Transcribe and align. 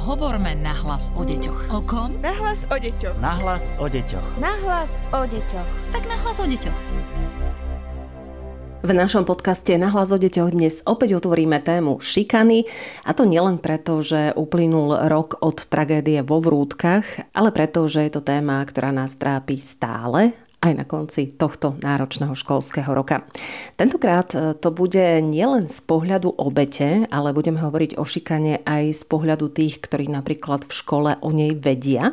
Hovorme 0.00 0.56
nahlas 0.56 1.12
o 1.12 1.28
deťoch. 1.28 1.76
O 1.76 1.84
kom? 1.84 2.16
Nahlas 2.24 2.64
o 2.72 2.76
deťoch. 2.80 3.20
Nahlas 3.20 3.76
o 3.76 3.84
deťoch. 3.84 4.40
Nahlas 4.40 4.96
o 5.12 5.28
deťoch. 5.28 5.68
Tak 5.92 6.08
nahlas 6.08 6.40
o 6.40 6.48
deťoch. 6.48 6.78
V 8.80 8.90
našom 8.96 9.28
podcaste 9.28 9.76
Nahlas 9.76 10.08
o 10.08 10.16
deťoch 10.16 10.56
dnes 10.56 10.80
opäť 10.88 11.20
otvoríme 11.20 11.60
tému 11.60 12.00
šikany 12.00 12.64
a 13.04 13.12
to 13.12 13.28
nielen 13.28 13.60
preto, 13.60 14.00
že 14.00 14.32
uplynul 14.32 15.04
rok 15.04 15.36
od 15.44 15.68
tragédie 15.68 16.24
vo 16.24 16.40
Vrútkach, 16.40 17.36
ale 17.36 17.52
preto, 17.52 17.84
že 17.84 18.08
je 18.08 18.12
to 18.16 18.24
téma, 18.24 18.64
ktorá 18.64 18.96
nás 18.96 19.20
trápi 19.20 19.60
stále 19.60 20.32
aj 20.60 20.72
na 20.76 20.84
konci 20.84 21.32
tohto 21.32 21.80
náročného 21.80 22.36
školského 22.36 22.92
roka. 22.92 23.24
Tentokrát 23.80 24.28
e, 24.36 24.52
to 24.52 24.68
bude 24.68 25.24
nielen 25.24 25.72
z 25.72 25.80
pohľadu 25.88 26.36
obete, 26.36 27.08
ale 27.08 27.32
budeme 27.32 27.56
hovoriť 27.64 27.96
o 27.96 28.04
šikane 28.04 28.60
aj 28.68 28.92
z 28.92 29.02
pohľadu 29.08 29.48
tých, 29.48 29.80
ktorí 29.80 30.12
napríklad 30.12 30.68
v 30.68 30.72
škole 30.76 31.10
o 31.24 31.28
nej 31.32 31.56
vedia, 31.56 32.12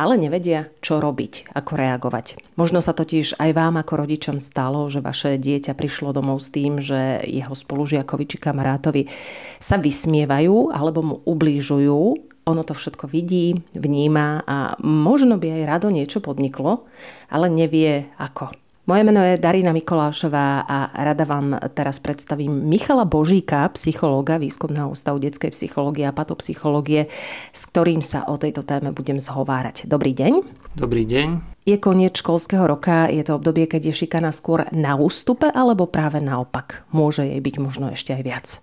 ale 0.00 0.16
nevedia, 0.16 0.72
čo 0.80 0.96
robiť, 0.96 1.52
ako 1.52 1.72
reagovať. 1.76 2.40
Možno 2.56 2.80
sa 2.80 2.96
totiž 2.96 3.36
aj 3.36 3.50
vám 3.52 3.76
ako 3.76 4.08
rodičom 4.08 4.40
stalo, 4.40 4.88
že 4.88 5.04
vaše 5.04 5.36
dieťa 5.36 5.76
prišlo 5.76 6.16
domov 6.16 6.40
s 6.40 6.48
tým, 6.48 6.80
že 6.80 7.20
jeho 7.28 7.52
spolužiakovi 7.52 8.24
či 8.24 8.36
kamarátovi 8.40 9.12
sa 9.60 9.76
vysmievajú 9.76 10.72
alebo 10.72 11.00
mu 11.04 11.16
ublížujú 11.28 12.32
ono 12.44 12.62
to 12.62 12.76
všetko 12.76 13.08
vidí, 13.08 13.56
vníma 13.72 14.44
a 14.44 14.76
možno 14.84 15.40
by 15.40 15.60
aj 15.60 15.68
rado 15.68 15.88
niečo 15.88 16.20
podniklo, 16.20 16.84
ale 17.32 17.48
nevie 17.48 18.08
ako. 18.20 18.52
Moje 18.84 19.00
meno 19.00 19.24
je 19.24 19.40
Darina 19.40 19.72
Mikolášová 19.72 20.68
a 20.68 20.92
rada 20.92 21.24
vám 21.24 21.56
teraz 21.72 21.96
predstavím 21.96 22.68
Michala 22.68 23.08
Božíka, 23.08 23.64
psychológa 23.72 24.36
Výskumného 24.36 24.92
ústavu 24.92 25.16
detskej 25.24 25.56
psychológie 25.56 26.04
a 26.04 26.12
patopsychológie, 26.12 27.08
s 27.48 27.64
ktorým 27.64 28.04
sa 28.04 28.28
o 28.28 28.36
tejto 28.36 28.60
téme 28.60 28.92
budem 28.92 29.16
zhovárať. 29.16 29.88
Dobrý 29.88 30.12
deň. 30.12 30.32
Dobrý 30.76 31.08
deň. 31.08 31.56
Je 31.64 31.80
koniec 31.80 32.20
školského 32.20 32.68
roka, 32.68 33.08
je 33.08 33.24
to 33.24 33.40
obdobie, 33.40 33.64
keď 33.64 33.88
je 33.88 34.04
šikana 34.04 34.28
skôr 34.36 34.68
na 34.76 35.00
ústupe 35.00 35.48
alebo 35.48 35.88
práve 35.88 36.20
naopak? 36.20 36.84
Môže 36.92 37.24
jej 37.24 37.40
byť 37.40 37.56
možno 37.64 37.88
ešte 37.88 38.12
aj 38.12 38.20
viac 38.20 38.60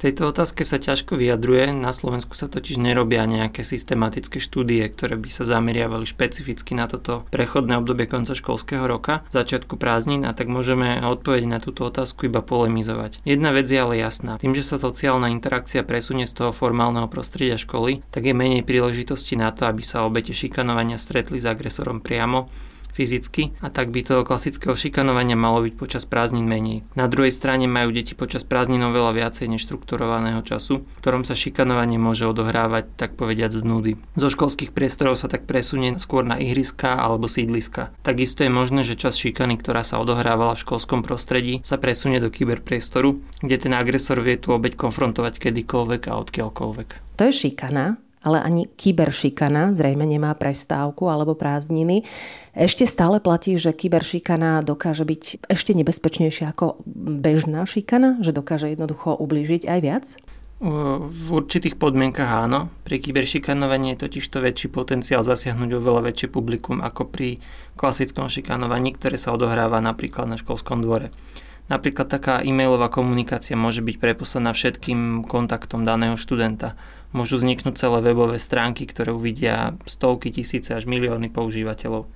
tejto 0.00 0.32
otázke 0.32 0.64
sa 0.64 0.80
ťažko 0.80 1.20
vyjadruje. 1.20 1.76
Na 1.76 1.92
Slovensku 1.92 2.32
sa 2.32 2.48
totiž 2.48 2.80
nerobia 2.80 3.28
nejaké 3.28 3.60
systematické 3.60 4.40
štúdie, 4.40 4.80
ktoré 4.88 5.20
by 5.20 5.28
sa 5.28 5.44
zameriavali 5.44 6.08
špecificky 6.08 6.72
na 6.72 6.88
toto 6.88 7.28
prechodné 7.28 7.76
obdobie 7.76 8.08
konca 8.08 8.32
školského 8.32 8.88
roka, 8.88 9.22
začiatku 9.28 9.76
prázdnin 9.76 10.24
a 10.24 10.32
tak 10.32 10.48
môžeme 10.48 11.04
odpovedť 11.04 11.46
na 11.46 11.60
túto 11.60 11.84
otázku 11.84 12.32
iba 12.32 12.40
polemizovať. 12.40 13.20
Jedna 13.28 13.52
vec 13.52 13.68
je 13.68 13.76
ale 13.76 14.00
jasná. 14.00 14.40
Tým, 14.40 14.56
že 14.56 14.64
sa 14.64 14.80
sociálna 14.80 15.28
interakcia 15.28 15.84
presunie 15.84 16.24
z 16.24 16.40
toho 16.40 16.50
formálneho 16.56 17.06
prostredia 17.12 17.60
školy, 17.60 18.00
tak 18.08 18.24
je 18.24 18.32
menej 18.32 18.64
príležitosti 18.64 19.36
na 19.36 19.52
to, 19.52 19.68
aby 19.68 19.84
sa 19.84 20.08
obete 20.08 20.32
šikanovania 20.32 20.96
stretli 20.96 21.36
s 21.36 21.46
agresorom 21.46 22.00
priamo 22.00 22.48
fyzicky 23.00 23.56
a 23.64 23.72
tak 23.72 23.88
by 23.88 24.04
toho 24.04 24.28
klasického 24.28 24.76
šikanovania 24.76 25.40
malo 25.40 25.64
byť 25.64 25.74
počas 25.80 26.04
prázdnin 26.04 26.44
menej. 26.44 26.84
Na 26.92 27.08
druhej 27.08 27.32
strane 27.32 27.64
majú 27.64 27.96
deti 27.96 28.12
počas 28.12 28.44
prázdnin 28.44 28.84
oveľa 28.84 29.16
viacej 29.16 29.48
neštrukturovaného 29.56 30.44
času, 30.44 30.84
v 30.84 31.00
ktorom 31.00 31.24
sa 31.24 31.32
šikanovanie 31.32 31.96
môže 31.96 32.28
odohrávať 32.28 32.92
tak 33.00 33.16
povediať 33.16 33.56
z 33.56 33.62
nudy. 33.64 33.92
Zo 34.20 34.28
školských 34.28 34.76
priestorov 34.76 35.16
sa 35.16 35.32
tak 35.32 35.48
presunie 35.48 35.96
skôr 35.96 36.28
na 36.28 36.36
ihriska 36.36 37.00
alebo 37.00 37.24
sídliska. 37.24 37.88
Takisto 38.04 38.44
je 38.44 38.52
možné, 38.52 38.84
že 38.84 39.00
čas 39.00 39.16
šikany, 39.16 39.56
ktorá 39.56 39.80
sa 39.80 39.96
odohrávala 39.96 40.52
v 40.52 40.62
školskom 40.68 41.00
prostredí, 41.00 41.64
sa 41.64 41.80
presunie 41.80 42.20
do 42.20 42.28
kyberpriestoru, 42.28 43.16
kde 43.40 43.56
ten 43.56 43.72
agresor 43.72 44.20
vie 44.20 44.36
tú 44.36 44.52
obeď 44.52 44.76
konfrontovať 44.76 45.40
kedykoľvek 45.40 46.02
a 46.12 46.20
odkiaľkoľvek. 46.20 46.88
To 47.16 47.22
je 47.24 47.32
šikana, 47.32 47.96
ale 48.20 48.38
ani 48.40 48.68
kyberšikana 48.68 49.72
zrejme 49.72 50.04
nemá 50.04 50.36
prestávku 50.36 51.08
alebo 51.08 51.32
prázdniny. 51.32 52.04
Ešte 52.52 52.84
stále 52.84 53.18
platí, 53.18 53.56
že 53.56 53.72
kyberšikana 53.72 54.60
dokáže 54.60 55.08
byť 55.08 55.48
ešte 55.48 55.72
nebezpečnejšia 55.72 56.52
ako 56.52 56.84
bežná 57.20 57.64
šikana, 57.64 58.20
že 58.20 58.36
dokáže 58.36 58.68
jednoducho 58.72 59.16
ublížiť 59.16 59.64
aj 59.64 59.80
viac? 59.80 60.06
V 60.60 61.26
určitých 61.32 61.80
podmienkach 61.80 62.28
áno. 62.44 62.68
Pri 62.84 63.00
kyberšikanovaní 63.00 63.96
je 63.96 64.04
totiž 64.04 64.28
to 64.28 64.44
väčší 64.44 64.68
potenciál 64.68 65.24
zasiahnuť 65.24 65.80
oveľa 65.80 66.12
väčšie 66.12 66.28
publikum 66.28 66.84
ako 66.84 67.08
pri 67.08 67.40
klasickom 67.80 68.28
šikanovaní, 68.28 68.92
ktoré 68.92 69.16
sa 69.16 69.32
odohráva 69.32 69.80
napríklad 69.80 70.28
na 70.28 70.36
školskom 70.36 70.84
dvore. 70.84 71.08
Napríklad 71.72 72.12
taká 72.12 72.44
e-mailová 72.44 72.92
komunikácia 72.92 73.56
môže 73.56 73.80
byť 73.80 73.96
preposlaná 74.02 74.52
všetkým 74.52 75.24
kontaktom 75.24 75.88
daného 75.88 76.20
študenta 76.20 76.76
môžu 77.10 77.42
vzniknúť 77.42 77.74
celé 77.74 77.98
webové 78.06 78.38
stránky, 78.38 78.86
ktoré 78.86 79.10
uvidia 79.10 79.74
stovky, 79.82 80.30
tisíce 80.30 80.70
až 80.70 80.86
milióny 80.86 81.26
používateľov. 81.30 82.06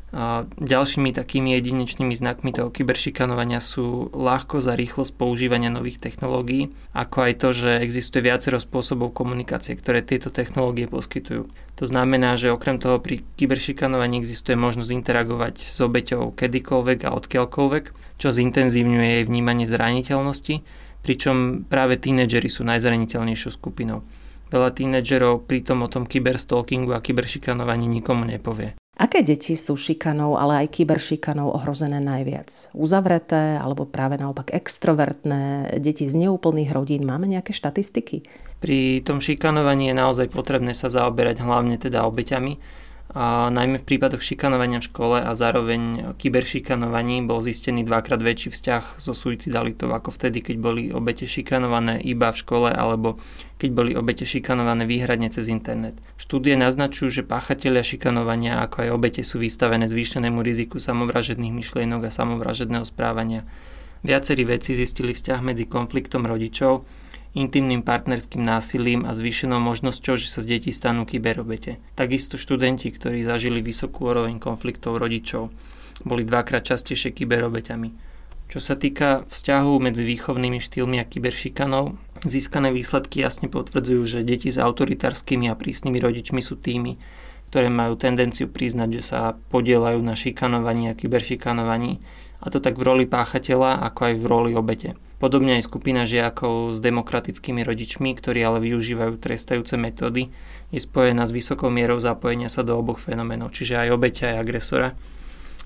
Ďalšími 0.63 1.11
takými 1.11 1.59
jedinečnými 1.59 2.15
znakmi 2.15 2.55
toho 2.55 2.71
kyberšikanovania 2.71 3.59
sú 3.59 4.15
ľahkosť 4.15 4.69
a 4.71 4.79
rýchlosť 4.79 5.13
používania 5.19 5.75
nových 5.75 5.99
technológií, 5.99 6.71
ako 6.95 7.17
aj 7.27 7.33
to, 7.43 7.49
že 7.51 7.71
existuje 7.83 8.23
viacero 8.23 8.63
spôsobov 8.63 9.11
komunikácie, 9.11 9.75
ktoré 9.75 10.07
tieto 10.07 10.31
technológie 10.31 10.87
poskytujú. 10.87 11.51
To 11.51 11.85
znamená, 11.91 12.39
že 12.39 12.55
okrem 12.55 12.79
toho 12.79 13.03
pri 13.03 13.27
kyberšikanovaní 13.35 14.23
existuje 14.23 14.55
možnosť 14.55 14.95
interagovať 14.95 15.59
s 15.59 15.83
obeťou 15.83 16.31
kedykoľvek 16.39 17.11
a 17.11 17.19
odkiaľkoľvek, 17.19 17.85
čo 18.23 18.31
zintenzívňuje 18.31 19.09
jej 19.19 19.25
vnímanie 19.27 19.67
zraniteľnosti, 19.67 20.63
pričom 21.03 21.67
práve 21.67 21.99
tínedžeri 21.99 22.47
sú 22.47 22.63
najzraniteľnejšou 22.63 23.59
skupinou. 23.59 24.07
Veľa 24.53 24.71
tínedžerov 24.77 25.49
pritom 25.49 25.85
o 25.85 25.89
tom 25.89 26.05
kyberstalkingu 26.09 26.93
a 26.93 27.05
kyberšikanovaní 27.05 27.87
nikomu 27.89 28.29
nepovie. 28.29 28.77
Aké 28.95 29.27
deti 29.27 29.59
sú 29.59 29.75
šikanou, 29.75 30.39
ale 30.39 30.65
aj 30.65 30.79
kyberšikanou 30.79 31.51
ohrozené 31.51 31.99
najviac? 31.99 32.71
Uzavreté 32.79 33.59
alebo 33.59 33.91
práve 33.91 34.15
naopak 34.15 34.55
extrovertné, 34.55 35.75
deti 35.83 36.07
z 36.07 36.15
neúplných 36.15 36.71
rodín? 36.71 37.03
Máme 37.03 37.27
nejaké 37.27 37.51
štatistiky? 37.51 38.23
Pri 38.63 39.03
tom 39.03 39.19
šikanovaní 39.19 39.91
je 39.91 39.99
naozaj 39.99 40.31
potrebné 40.31 40.79
sa 40.79 40.87
zaoberať 40.87 41.43
hlavne 41.43 41.75
teda 41.75 42.07
obeťami, 42.07 42.63
a 43.13 43.53
najmä 43.53 43.85
v 43.85 43.89
prípadoch 43.95 44.25
šikanovania 44.25 44.81
v 44.81 44.89
škole 44.89 45.19
a 45.21 45.37
zároveň 45.37 46.17
kyberšikanovaní 46.17 47.29
bol 47.29 47.45
zistený 47.45 47.85
dvakrát 47.85 48.19
väčší 48.19 48.49
vzťah 48.49 48.97
so 48.97 49.13
suicidalitou 49.13 49.93
ako 49.93 50.09
vtedy, 50.17 50.41
keď 50.41 50.57
boli 50.57 50.83
obete 50.89 51.29
šikanované 51.29 52.01
iba 52.01 52.33
v 52.33 52.41
škole 52.41 52.73
alebo 52.73 53.21
keď 53.61 53.71
boli 53.71 53.93
obete 53.93 54.25
šikanované 54.25 54.89
výhradne 54.89 55.29
cez 55.29 55.53
internet. 55.53 56.01
Štúdie 56.17 56.57
naznačujú, 56.57 57.21
že 57.21 57.29
páchatelia 57.29 57.85
šikanovania 57.85 58.65
ako 58.65 58.89
aj 58.89 58.91
obete 58.97 59.23
sú 59.23 59.37
vystavené 59.37 59.85
zvýšenému 59.85 60.41
riziku 60.41 60.81
samovražedných 60.81 61.53
myšlienok 61.53 62.09
a 62.09 62.11
samovražedného 62.11 62.89
správania. 62.89 63.45
Viacerí 64.01 64.49
vedci 64.49 64.75
zistili 64.77 65.13
vzťah 65.13 65.41
medzi 65.45 65.69
konfliktom 65.69 66.25
rodičov 66.25 66.89
intimným 67.35 67.83
partnerským 67.83 68.41
násilím 68.41 69.03
a 69.05 69.13
zvýšenou 69.13 69.59
možnosťou, 69.59 70.15
že 70.15 70.31
sa 70.31 70.41
z 70.41 70.59
detí 70.59 70.71
stanú 70.71 71.03
kyberobete. 71.03 71.83
Takisto 71.99 72.39
študenti, 72.39 72.95
ktorí 72.95 73.27
zažili 73.27 73.59
vysokú 73.59 74.09
úroveň 74.09 74.39
konfliktov 74.39 75.03
rodičov, 75.03 75.51
boli 76.07 76.23
dvakrát 76.23 76.63
častejšie 76.63 77.11
kyberobeťami. 77.11 78.15
Čo 78.45 78.61
sa 78.63 78.79
týka 78.79 79.27
vzťahu 79.27 79.73
medzi 79.83 80.07
výchovnými 80.07 80.63
štýlmi 80.63 81.03
a 81.03 81.09
kyberšikanou, 81.09 81.99
získané 82.23 82.71
výsledky 82.71 83.19
jasne 83.19 83.51
potvrdzujú, 83.51 84.03
že 84.07 84.27
deti 84.27 84.55
s 84.55 84.63
autoritárskymi 84.63 85.51
a 85.51 85.59
prísnymi 85.59 85.99
rodičmi 85.99 86.39
sú 86.39 86.55
tými, 86.55 87.01
ktoré 87.51 87.67
majú 87.67 87.99
tendenciu 87.99 88.47
priznať, 88.47 88.89
že 89.01 89.03
sa 89.03 89.35
podielajú 89.51 89.99
na 90.03 90.15
šikanovaní 90.15 90.91
a 90.91 90.99
kyberšikanovaní, 90.99 91.99
a 92.45 92.53
to 92.53 92.61
tak 92.61 92.77
v 92.77 92.85
roli 92.85 93.05
páchateľa, 93.09 93.81
ako 93.89 94.01
aj 94.05 94.15
v 94.21 94.25
roli 94.29 94.51
obete. 94.53 94.93
Podobne 95.25 95.57
aj 95.57 95.73
skupina 95.73 96.05
žiakov 96.05 96.77
s 96.77 96.85
demokratickými 96.85 97.65
rodičmi, 97.65 98.13
ktorí 98.13 98.45
ale 98.45 98.61
využívajú 98.61 99.17
trestajúce 99.17 99.81
metódy, 99.81 100.29
je 100.69 100.77
spojená 100.77 101.25
s 101.25 101.33
vysokou 101.33 101.73
mierou 101.73 101.97
zapojenia 101.97 102.53
sa 102.53 102.61
do 102.61 102.77
oboch 102.77 103.01
fenoménov, 103.01 103.49
čiže 103.57 103.81
aj 103.81 103.89
obeťa 103.97 104.37
aj 104.37 104.37
agresora. 104.37 104.93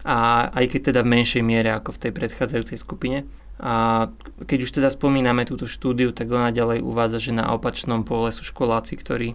A 0.06 0.46
aj 0.54 0.62
keď 0.62 0.80
teda 0.94 1.00
v 1.02 1.10
menšej 1.10 1.42
miere 1.42 1.74
ako 1.74 1.90
v 1.90 2.00
tej 2.06 2.12
predchádzajúcej 2.14 2.78
skupine. 2.78 3.26
A 3.58 4.06
keď 4.46 4.58
už 4.62 4.78
teda 4.78 4.94
spomíname 4.94 5.42
túto 5.42 5.66
štúdiu, 5.66 6.14
tak 6.14 6.30
ona 6.30 6.54
ďalej 6.54 6.78
uvádza, 6.78 7.18
že 7.18 7.34
na 7.34 7.50
opačnom 7.50 8.06
pole 8.06 8.30
sú 8.30 8.46
školáci, 8.46 8.94
ktorí 8.94 9.34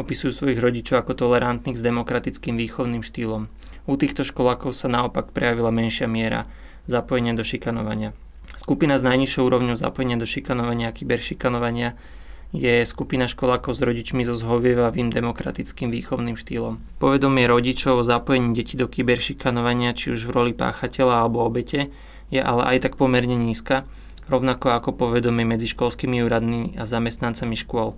opisujú 0.00 0.32
svojich 0.32 0.64
rodičov 0.64 1.04
ako 1.04 1.12
tolerantných 1.12 1.76
s 1.76 1.84
demokratickým 1.84 2.56
výchovným 2.56 3.04
štýlom. 3.04 3.52
U 3.84 4.00
týchto 4.00 4.24
školákov 4.24 4.72
sa 4.72 4.88
naopak 4.88 5.36
prejavila 5.36 5.68
menšia 5.68 6.08
miera 6.08 6.48
zapojenia 6.88 7.36
do 7.36 7.44
šikanovania. 7.44 8.16
Skupina 8.58 8.98
s 8.98 9.06
najnižšou 9.06 9.46
úrovňou 9.46 9.78
zapojenia 9.78 10.18
do 10.18 10.26
šikanovania 10.26 10.90
a 10.90 10.96
kyberšikanovania 10.96 11.94
je 12.50 12.82
skupina 12.82 13.30
školákov 13.30 13.78
s 13.78 13.84
rodičmi 13.86 14.26
so 14.26 14.34
zhovievavým 14.34 15.14
demokratickým 15.14 15.94
výchovným 15.94 16.34
štýlom. 16.34 16.82
Povedomie 16.98 17.46
rodičov 17.46 18.02
o 18.02 18.08
zapojení 18.08 18.50
detí 18.58 18.74
do 18.74 18.90
kyberšikanovania, 18.90 19.94
či 19.94 20.10
už 20.10 20.26
v 20.26 20.34
roli 20.34 20.52
páchateľa 20.58 21.22
alebo 21.22 21.46
obete, 21.46 21.94
je 22.34 22.42
ale 22.42 22.66
aj 22.74 22.90
tak 22.90 22.98
pomerne 22.98 23.38
nízka, 23.38 23.86
rovnako 24.26 24.74
ako 24.74 24.90
povedomie 24.90 25.46
medzi 25.46 25.70
školskými 25.70 26.18
úradmi 26.26 26.74
a 26.74 26.82
zamestnancami 26.82 27.54
škôl. 27.54 27.94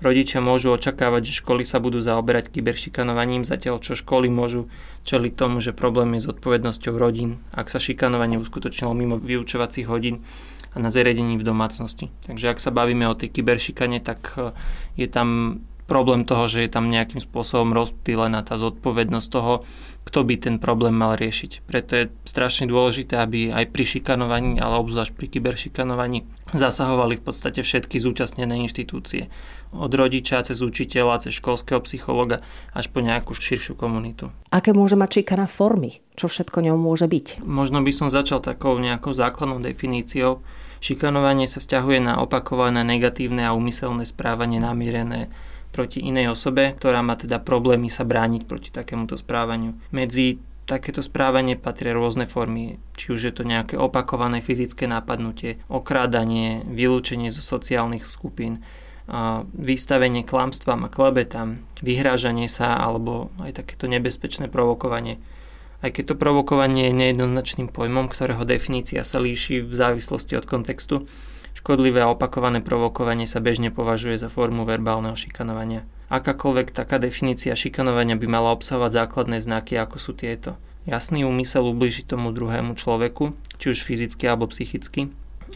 Rodičia 0.00 0.40
môžu 0.40 0.72
očakávať, 0.72 1.28
že 1.28 1.38
školy 1.44 1.68
sa 1.68 1.76
budú 1.76 2.00
zaoberať 2.00 2.48
kyberšikanovaním, 2.48 3.44
zatiaľ 3.44 3.82
čo 3.82 3.92
školy 3.92 4.32
môžu 4.32 4.72
čeliť 5.04 5.32
tomu, 5.36 5.60
že 5.60 5.76
problém 5.76 6.16
je 6.16 6.24
s 6.24 6.30
odpovednosťou 6.32 6.94
rodín, 6.96 7.44
ak 7.52 7.68
sa 7.68 7.76
šikanovanie 7.76 8.40
uskutočnilo 8.40 8.96
mimo 8.96 9.20
vyučovacích 9.20 9.86
hodín 9.90 10.24
a 10.72 10.80
na 10.80 10.88
zariadení 10.88 11.36
v 11.36 11.44
domácnosti. 11.44 12.08
Takže 12.24 12.56
ak 12.56 12.58
sa 12.62 12.72
bavíme 12.72 13.04
o 13.04 13.18
tej 13.18 13.28
kyberšikane, 13.28 14.00
tak 14.00 14.32
e, 14.40 14.56
je 14.96 15.04
tam 15.04 15.60
problém 15.84 16.24
toho, 16.24 16.48
že 16.48 16.64
je 16.64 16.70
tam 16.72 16.88
nejakým 16.88 17.20
spôsobom 17.20 17.76
rozptýlená 17.76 18.40
tá 18.40 18.56
zodpovednosť 18.56 19.28
toho, 19.28 19.68
kto 20.02 20.26
by 20.26 20.34
ten 20.34 20.56
problém 20.58 20.98
mal 20.98 21.14
riešiť. 21.14 21.62
Preto 21.64 21.92
je 21.94 22.04
strašne 22.26 22.66
dôležité, 22.66 23.16
aby 23.22 23.54
aj 23.54 23.70
pri 23.70 23.84
šikanovaní, 23.86 24.58
ale 24.58 24.82
obzvlášť 24.82 25.14
pri 25.14 25.26
kyberšikanovaní, 25.30 26.26
zasahovali 26.52 27.16
v 27.18 27.24
podstate 27.24 27.62
všetky 27.62 28.02
zúčastnené 28.02 28.58
inštitúcie. 28.66 29.30
Od 29.72 29.88
rodiča 29.88 30.44
cez 30.44 30.60
učiteľa, 30.60 31.24
cez 31.24 31.38
školského 31.38 31.80
psychologa 31.88 32.42
až 32.76 32.92
po 32.92 33.00
nejakú 33.00 33.32
širšiu 33.32 33.72
komunitu. 33.72 34.28
Aké 34.52 34.76
môže 34.76 34.98
mať 34.98 35.22
šikana 35.22 35.48
formy? 35.48 36.04
Čo 36.12 36.28
všetko 36.28 36.60
ňou 36.60 36.76
môže 36.76 37.08
byť? 37.08 37.40
Možno 37.40 37.80
by 37.80 37.92
som 37.94 38.12
začal 38.12 38.44
takou 38.44 38.76
nejakou 38.76 39.16
základnou 39.16 39.64
definíciou. 39.64 40.44
Šikanovanie 40.82 41.46
sa 41.48 41.62
vzťahuje 41.62 42.04
na 42.04 42.18
opakované 42.20 42.84
negatívne 42.84 43.46
a 43.48 43.56
úmyselné 43.56 44.04
správanie 44.04 44.58
namierené 44.58 45.32
proti 45.72 46.04
inej 46.04 46.36
osobe, 46.36 46.76
ktorá 46.76 47.00
má 47.00 47.16
teda 47.16 47.40
problémy 47.40 47.88
sa 47.88 48.04
brániť 48.04 48.44
proti 48.44 48.68
takémuto 48.68 49.16
správaniu. 49.16 49.72
Medzi 49.90 50.38
takéto 50.68 51.02
správanie 51.02 51.58
patria 51.58 51.96
rôzne 51.96 52.28
formy, 52.28 52.78
či 52.94 53.10
už 53.10 53.20
je 53.26 53.34
to 53.34 53.42
nejaké 53.42 53.74
opakované 53.74 54.38
fyzické 54.38 54.86
nápadnutie, 54.86 55.58
okrádanie, 55.66 56.62
vylúčenie 56.70 57.34
zo 57.34 57.42
sociálnych 57.42 58.06
skupín, 58.06 58.62
vystavenie 59.58 60.22
klamstvám 60.22 60.86
a 60.86 60.92
klebetám, 60.92 61.66
vyhrážanie 61.82 62.46
sa 62.46 62.78
alebo 62.78 63.34
aj 63.42 63.58
takéto 63.58 63.90
nebezpečné 63.90 64.46
provokovanie. 64.46 65.18
Aj 65.82 65.90
keď 65.90 66.14
to 66.14 66.20
provokovanie 66.20 66.88
je 66.88 66.94
nejednoznačným 66.94 67.66
pojmom, 67.66 68.06
ktorého 68.06 68.46
definícia 68.46 69.02
sa 69.02 69.18
líši 69.18 69.66
v 69.66 69.74
závislosti 69.74 70.38
od 70.38 70.46
kontextu, 70.46 71.10
Škodlivé 71.52 72.02
a 72.02 72.10
opakované 72.10 72.64
provokovanie 72.64 73.28
sa 73.28 73.38
bežne 73.38 73.70
považuje 73.70 74.16
za 74.18 74.32
formu 74.32 74.64
verbálneho 74.64 75.14
šikanovania. 75.14 75.84
Akákoľvek 76.12 76.76
taká 76.76 77.00
definícia 77.00 77.56
šikanovania 77.56 78.16
by 78.20 78.26
mala 78.28 78.52
obsahovať 78.52 79.04
základné 79.04 79.40
znaky, 79.40 79.80
ako 79.80 79.96
sú 79.96 80.12
tieto. 80.12 80.60
Jasný 80.84 81.22
úmysel 81.24 81.62
ubližiť 81.62 82.10
tomu 82.10 82.34
druhému 82.34 82.74
človeku, 82.74 83.32
či 83.62 83.72
už 83.72 83.86
fyzicky 83.86 84.26
alebo 84.26 84.50
psychicky. 84.50 85.08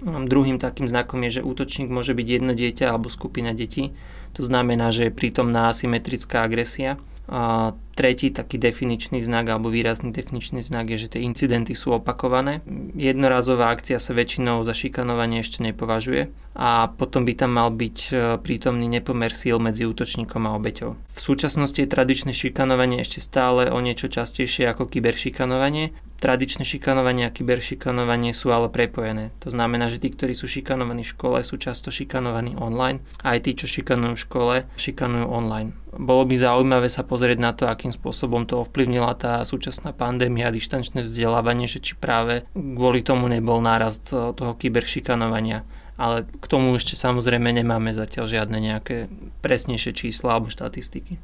Druhým 0.07 0.61
takým 0.61 0.87
znakom 0.87 1.25
je, 1.25 1.41
že 1.41 1.47
útočník 1.47 1.89
môže 1.89 2.13
byť 2.13 2.27
jedno 2.29 2.53
dieťa 2.53 2.93
alebo 2.93 3.09
skupina 3.09 3.57
detí. 3.57 3.97
To 4.37 4.45
znamená, 4.45 4.93
že 4.93 5.09
je 5.09 5.17
prítomná 5.17 5.73
asymetrická 5.73 6.45
agresia 6.45 7.01
a 7.27 7.75
tretí 7.97 8.31
taký 8.31 8.61
definičný 8.61 9.25
znak 9.25 9.49
alebo 9.51 9.73
výrazný 9.73 10.13
definičný 10.13 10.61
znak 10.63 10.93
je, 10.95 11.09
že 11.09 11.13
tie 11.17 11.25
incidenty 11.25 11.73
sú 11.73 11.97
opakované. 11.97 12.61
Jednorazová 12.95 13.73
akcia 13.73 13.99
sa 13.99 14.13
väčšinou 14.13 14.63
za 14.63 14.77
šikanovanie 14.77 15.41
ešte 15.41 15.65
nepovažuje 15.65 16.29
a 16.55 16.93
potom 16.93 17.25
by 17.25 17.33
tam 17.35 17.57
mal 17.57 17.73
byť 17.73 17.97
e, 18.07 18.09
prítomný 18.39 18.87
nepomer 18.87 19.33
síl 19.33 19.57
medzi 19.59 19.89
útočníkom 19.89 20.45
a 20.45 20.55
obeťou. 20.55 20.95
V 20.95 21.21
súčasnosti 21.21 21.81
je 21.81 21.89
tradičné 21.89 22.37
šikanovanie 22.37 23.01
ešte 23.01 23.25
stále 23.25 23.73
o 23.73 23.81
niečo 23.81 24.13
častejšie 24.13 24.69
ako 24.71 24.87
kyberšikanovanie. 24.87 25.97
Tradičné 26.17 26.65
šikanovanie 26.65 27.29
a 27.29 27.35
kyberšikanovanie 27.35 28.33
sú 28.33 28.53
ale 28.53 28.73
prepojené. 28.73 29.37
To 29.45 29.53
znamená, 29.53 29.93
že 29.93 30.01
tí, 30.01 30.13
ktorí 30.13 30.33
sú 30.33 30.49
šikanovaní 30.49 31.05
v 31.05 31.13
škole, 31.13 31.39
sú 31.45 31.61
často 31.61 31.93
šikanovaní 31.93 32.57
online 32.57 33.05
a 33.21 33.37
aj 33.37 33.41
tí, 33.45 33.53
čo 33.57 33.69
šikanujú 33.69 34.15
v 34.17 34.25
škole, 34.25 34.55
šikanujú 34.81 35.27
online 35.29 35.86
bolo 35.97 36.29
by 36.29 36.37
zaujímavé 36.37 36.89
sa 36.93 37.03
pozrieť 37.03 37.39
na 37.41 37.53
to, 37.57 37.67
akým 37.67 37.91
spôsobom 37.91 38.45
to 38.45 38.63
ovplyvnila 38.63 39.17
tá 39.17 39.41
súčasná 39.43 39.97
pandémia 39.97 40.49
a 40.49 40.55
dištančné 40.55 41.03
vzdelávanie, 41.03 41.67
že 41.67 41.81
či 41.81 41.97
práve 41.97 42.45
kvôli 42.55 43.01
tomu 43.01 43.27
nebol 43.27 43.59
nárast 43.65 44.13
toho 44.13 44.53
kyberšikanovania. 44.57 45.65
Ale 45.97 46.29
k 46.29 46.45
tomu 46.45 46.77
ešte 46.77 46.93
samozrejme 46.93 47.49
nemáme 47.57 47.97
zatiaľ 47.97 48.29
žiadne 48.29 48.61
nejaké 48.61 49.09
presnejšie 49.41 49.97
čísla 49.97 50.37
alebo 50.37 50.53
štatistiky. 50.53 51.17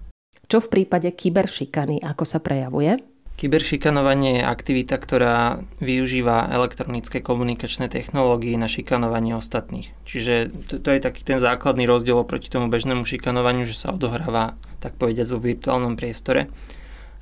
Čo 0.49 0.65
v 0.65 0.71
prípade 0.73 1.13
kyberšikany, 1.13 2.01
ako 2.01 2.25
sa 2.25 2.41
prejavuje? 2.41 3.12
Kyberšikanovanie 3.43 4.39
je 4.39 4.47
aktivita, 4.47 4.95
ktorá 5.03 5.67
využíva 5.83 6.47
elektronické 6.47 7.19
komunikačné 7.19 7.91
technológie 7.91 8.55
na 8.55 8.71
šikanovanie 8.71 9.35
ostatných. 9.35 9.91
Čiže 10.07 10.55
to, 10.71 10.79
to 10.79 10.89
je 10.95 11.03
taký 11.03 11.27
ten 11.27 11.43
základný 11.43 11.83
rozdiel 11.83 12.23
oproti 12.23 12.47
tomu 12.47 12.71
bežnému 12.71 13.03
šikanovaniu, 13.03 13.67
že 13.67 13.75
sa 13.75 13.91
odohráva, 13.91 14.55
tak 14.79 14.95
povediať, 14.95 15.35
vo 15.35 15.43
virtuálnom 15.43 15.99
priestore. 15.99 16.55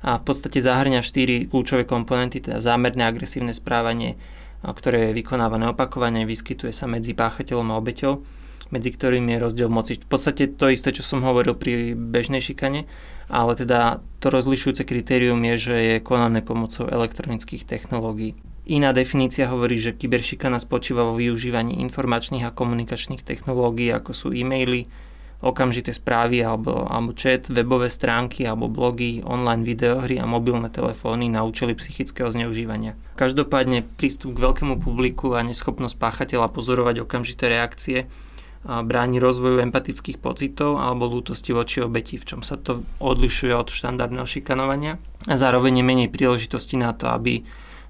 A 0.05 0.21
v 0.21 0.23
podstate 0.29 0.61
zahrňa 0.61 1.01
štyri 1.01 1.49
kľúčové 1.49 1.89
komponenty, 1.89 2.37
teda 2.37 2.61
zámerné 2.61 3.01
agresívne 3.09 3.49
správanie, 3.49 4.13
ktoré 4.61 5.09
je 5.09 5.17
vykonávané 5.17 5.73
opakovane, 5.73 6.29
vyskytuje 6.29 6.69
sa 6.69 6.85
medzi 6.85 7.17
páchateľom 7.17 7.73
a 7.73 7.81
obeťou 7.81 8.40
medzi 8.71 8.89
ktorými 8.89 9.37
je 9.37 9.43
rozdiel 9.43 9.69
moci. 9.69 9.99
V 9.99 10.07
podstate 10.07 10.49
to 10.49 10.71
isté, 10.71 10.95
čo 10.95 11.03
som 11.03 11.21
hovoril 11.21 11.53
pri 11.53 11.93
bežnej 11.93 12.39
šikane, 12.41 12.87
ale 13.27 13.51
teda 13.55 13.99
to 14.23 14.27
rozlišujúce 14.31 14.87
kritérium 14.87 15.39
je, 15.53 15.55
že 15.59 15.75
je 15.75 15.95
konané 16.03 16.41
pomocou 16.41 16.87
elektronických 16.87 17.67
technológií. 17.67 18.35
Iná 18.71 18.95
definícia 18.95 19.51
hovorí, 19.51 19.75
že 19.75 19.97
kyberšikana 19.97 20.61
spočíva 20.61 21.03
vo 21.03 21.19
využívaní 21.19 21.81
informačných 21.83 22.47
a 22.47 22.55
komunikačných 22.55 23.25
technológií, 23.25 23.91
ako 23.91 24.11
sú 24.15 24.27
e-maily, 24.31 24.87
okamžité 25.41 25.89
správy 25.89 26.45
alebo, 26.45 26.85
alebo 26.85 27.17
chat, 27.17 27.49
webové 27.49 27.89
stránky 27.89 28.45
alebo 28.45 28.69
blogy, 28.69 29.25
online 29.25 29.65
videohry 29.65 30.21
a 30.21 30.29
mobilné 30.29 30.69
telefóny 30.69 31.33
na 31.33 31.41
účely 31.41 31.73
psychického 31.73 32.29
zneužívania. 32.29 32.93
Každopádne 33.17 33.81
prístup 33.97 34.37
k 34.37 34.43
veľkému 34.45 34.77
publiku 34.77 35.33
a 35.33 35.41
neschopnosť 35.41 35.97
páchateľa 35.97 36.53
pozorovať 36.53 37.01
okamžité 37.01 37.49
reakcie 37.49 38.05
bráni 38.61 39.17
rozvoju 39.17 39.57
empatických 39.65 40.21
pocitov 40.21 40.77
alebo 40.77 41.09
lútosti 41.09 41.49
voči 41.49 41.81
obeti, 41.81 42.21
v 42.21 42.27
čom 42.29 42.41
sa 42.45 42.61
to 42.61 42.85
odlišuje 43.01 43.53
od 43.57 43.73
štandardného 43.73 44.27
šikanovania. 44.29 45.01
A 45.25 45.33
zároveň 45.33 45.81
je 45.81 45.85
menej 45.85 46.09
príležitosti 46.13 46.77
na 46.77 46.93
to, 46.93 47.09
aby 47.09 47.41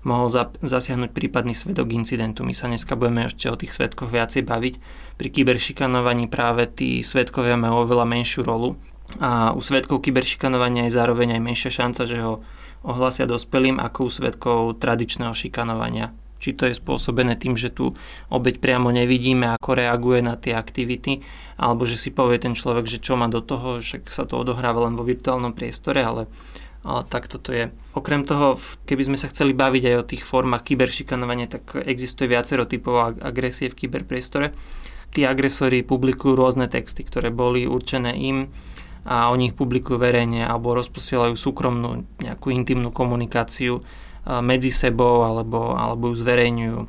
mohol 0.01 0.31
zasiahnuť 0.63 1.13
prípadný 1.13 1.53
svedok 1.53 1.93
incidentu. 1.93 2.41
My 2.41 2.55
sa 2.55 2.65
dneska 2.65 2.97
budeme 2.97 3.29
ešte 3.29 3.51
o 3.51 3.59
tých 3.59 3.75
svedkoch 3.75 4.09
viacej 4.09 4.47
baviť. 4.47 4.73
Pri 5.19 5.27
kyberšikanovaní 5.29 6.25
práve 6.25 6.65
tí 6.71 7.05
svedkovia 7.05 7.59
majú 7.59 7.85
oveľa 7.85 8.07
menšiu 8.07 8.41
rolu 8.41 8.79
a 9.19 9.51
u 9.51 9.61
svedkov 9.61 10.01
kyberšikanovania 10.01 10.87
je 10.87 10.97
zároveň 10.97 11.37
aj 11.37 11.41
menšia 11.43 11.71
šanca, 11.83 12.01
že 12.07 12.17
ho 12.23 12.39
ohlasia 12.81 13.29
dospelým 13.29 13.77
ako 13.77 14.07
u 14.07 14.09
svedkov 14.09 14.57
tradičného 14.81 15.35
šikanovania 15.35 16.15
či 16.41 16.57
to 16.57 16.65
je 16.65 16.73
spôsobené 16.73 17.37
tým, 17.37 17.53
že 17.53 17.69
tu 17.69 17.93
obeď 18.33 18.57
priamo 18.57 18.89
nevidíme, 18.89 19.45
ako 19.53 19.77
reaguje 19.77 20.25
na 20.25 20.33
tie 20.33 20.57
aktivity, 20.57 21.21
alebo 21.61 21.85
že 21.85 22.01
si 22.01 22.09
povie 22.09 22.41
ten 22.41 22.57
človek, 22.57 22.89
že 22.89 22.97
čo 22.97 23.13
má 23.13 23.29
do 23.29 23.45
toho, 23.45 23.77
že 23.77 24.01
sa 24.09 24.25
to 24.25 24.41
odohráva 24.41 24.89
len 24.89 24.97
vo 24.97 25.05
virtuálnom 25.05 25.53
priestore, 25.53 26.01
ale, 26.01 26.25
ale 26.81 27.05
tak 27.05 27.29
toto 27.29 27.53
je. 27.53 27.69
Okrem 27.93 28.25
toho, 28.25 28.57
keby 28.89 29.13
sme 29.13 29.17
sa 29.21 29.29
chceli 29.29 29.53
baviť 29.53 29.83
aj 29.85 29.95
o 30.01 30.07
tých 30.09 30.25
formách 30.25 30.65
kyberšikanovania, 30.65 31.45
tak 31.45 31.77
existuje 31.85 32.25
viacero 32.25 32.65
typov 32.65 33.21
agresie 33.21 33.69
v 33.69 33.85
kyberpriestore. 33.85 34.49
Tí 35.13 35.21
agresori 35.27 35.85
publikujú 35.85 36.33
rôzne 36.33 36.65
texty, 36.65 37.05
ktoré 37.05 37.29
boli 37.29 37.69
určené 37.69 38.17
im 38.17 38.49
a 39.01 39.33
oni 39.33 39.49
ich 39.49 39.57
publikujú 39.57 39.97
verejne 39.97 40.45
alebo 40.45 40.77
rozposielajú 40.77 41.33
súkromnú 41.33 42.05
nejakú 42.21 42.53
intimnú 42.53 42.93
komunikáciu 42.93 43.81
medzi 44.25 44.69
sebou 44.69 45.25
alebo, 45.25 45.73
alebo 45.73 46.13
ju 46.13 46.15
zverejňujú. 46.21 46.79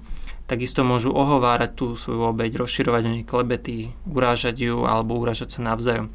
Takisto 0.44 0.84
môžu 0.84 1.14
ohovárať 1.16 1.70
tú 1.72 1.86
svoju 1.96 2.28
obeď, 2.28 2.60
rozširovať 2.60 3.02
o 3.08 3.12
nej 3.16 3.24
klebety, 3.24 3.96
urážať 4.04 4.68
ju 4.68 4.84
alebo 4.84 5.16
urážať 5.16 5.56
sa 5.56 5.60
navzájom. 5.64 6.12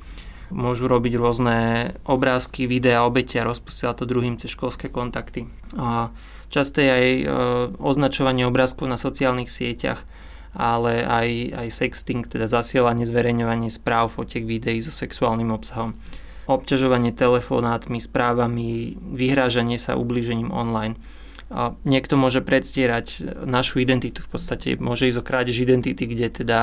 Môžu 0.53 0.87
robiť 0.87 1.13
rôzne 1.17 1.57
obrázky, 2.07 2.69
videá, 2.69 3.03
obete 3.03 3.41
a 3.41 3.47
rozposielať 3.49 4.03
to 4.03 4.05
druhým 4.05 4.37
cez 4.39 4.53
školské 4.53 4.87
kontakty. 4.87 5.49
A 5.75 6.13
časté 6.47 6.87
je 6.87 6.93
aj 6.93 7.07
e, 7.09 7.25
označovanie 7.81 8.47
obrázkov 8.47 8.87
na 8.87 8.95
sociálnych 8.95 9.51
sieťach, 9.51 10.07
ale 10.55 11.03
aj, 11.03 11.29
aj 11.51 11.67
sexting, 11.67 12.23
teda 12.23 12.47
zasielanie, 12.47 13.03
zverejňovanie 13.03 13.67
správ, 13.67 14.15
fotiek, 14.15 14.47
videí 14.47 14.79
so 14.79 14.93
sexuálnym 14.93 15.51
obsahom 15.51 15.97
obťažovanie 16.47 17.11
telefonátmi, 17.11 17.99
správami, 17.99 18.95
vyhrážanie 19.13 19.75
sa 19.75 19.99
ublížením 19.99 20.49
online. 20.55 20.95
Niekto 21.87 22.19
môže 22.19 22.43
predstierať 22.43 23.23
našu 23.47 23.79
identitu, 23.79 24.19
v 24.19 24.29
podstate 24.35 24.75
môže 24.75 25.07
ísť 25.07 25.19
o 25.19 25.27
krádež 25.27 25.63
identity, 25.63 26.03
kde 26.03 26.27
teda 26.43 26.59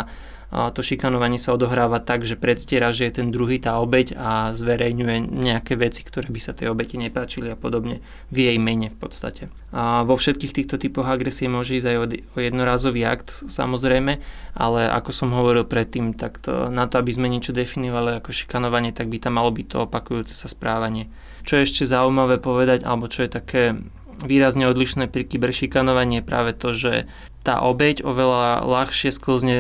to 0.54 0.86
šikanovanie 0.86 1.40
sa 1.40 1.50
odohráva 1.50 1.98
tak, 1.98 2.22
že 2.22 2.38
predstiera, 2.38 2.94
že 2.94 3.10
je 3.10 3.18
ten 3.18 3.34
druhý 3.34 3.58
tá 3.58 3.82
obeď 3.82 4.14
a 4.14 4.54
zverejňuje 4.54 5.26
nejaké 5.26 5.74
veci, 5.74 6.06
ktoré 6.06 6.30
by 6.30 6.38
sa 6.38 6.54
tej 6.54 6.70
obeti 6.70 6.94
nepáčili 6.94 7.50
a 7.50 7.58
podobne 7.58 8.06
v 8.30 8.46
jej 8.46 8.58
mene 8.62 8.86
v 8.86 8.94
podstate. 8.94 9.50
A 9.74 10.06
vo 10.06 10.14
všetkých 10.14 10.54
týchto 10.54 10.78
typoch 10.78 11.10
agresie 11.10 11.50
môže 11.50 11.74
ísť 11.74 11.88
aj 11.90 11.96
o 12.06 12.38
jednorázový 12.38 13.02
akt, 13.02 13.50
samozrejme, 13.50 14.22
ale 14.54 14.80
ako 14.94 15.10
som 15.10 15.34
hovoril 15.34 15.66
predtým, 15.66 16.14
tak 16.14 16.38
to, 16.38 16.70
na 16.70 16.86
to, 16.86 17.02
aby 17.02 17.10
sme 17.10 17.26
niečo 17.26 17.50
definovali 17.50 18.22
ako 18.22 18.30
šikanovanie, 18.30 18.94
tak 18.94 19.10
by 19.10 19.18
tam 19.18 19.42
malo 19.42 19.50
byť 19.50 19.66
to 19.66 19.90
opakujúce 19.90 20.38
sa 20.38 20.46
správanie. 20.46 21.10
Čo 21.42 21.58
je 21.58 21.66
ešte 21.66 21.82
zaujímavé 21.82 22.38
povedať, 22.38 22.86
alebo 22.86 23.10
čo 23.10 23.26
je 23.26 23.30
také 23.32 23.74
výrazne 24.23 24.71
odlišné 24.71 25.11
pri 25.11 25.26
kyberšikanovaní 25.26 26.21
je 26.21 26.28
práve 26.28 26.52
to, 26.54 26.71
že 26.71 27.09
tá 27.44 27.61
obeď 27.61 28.06
oveľa 28.06 28.64
ľahšie 28.64 29.12
sklzne 29.12 29.56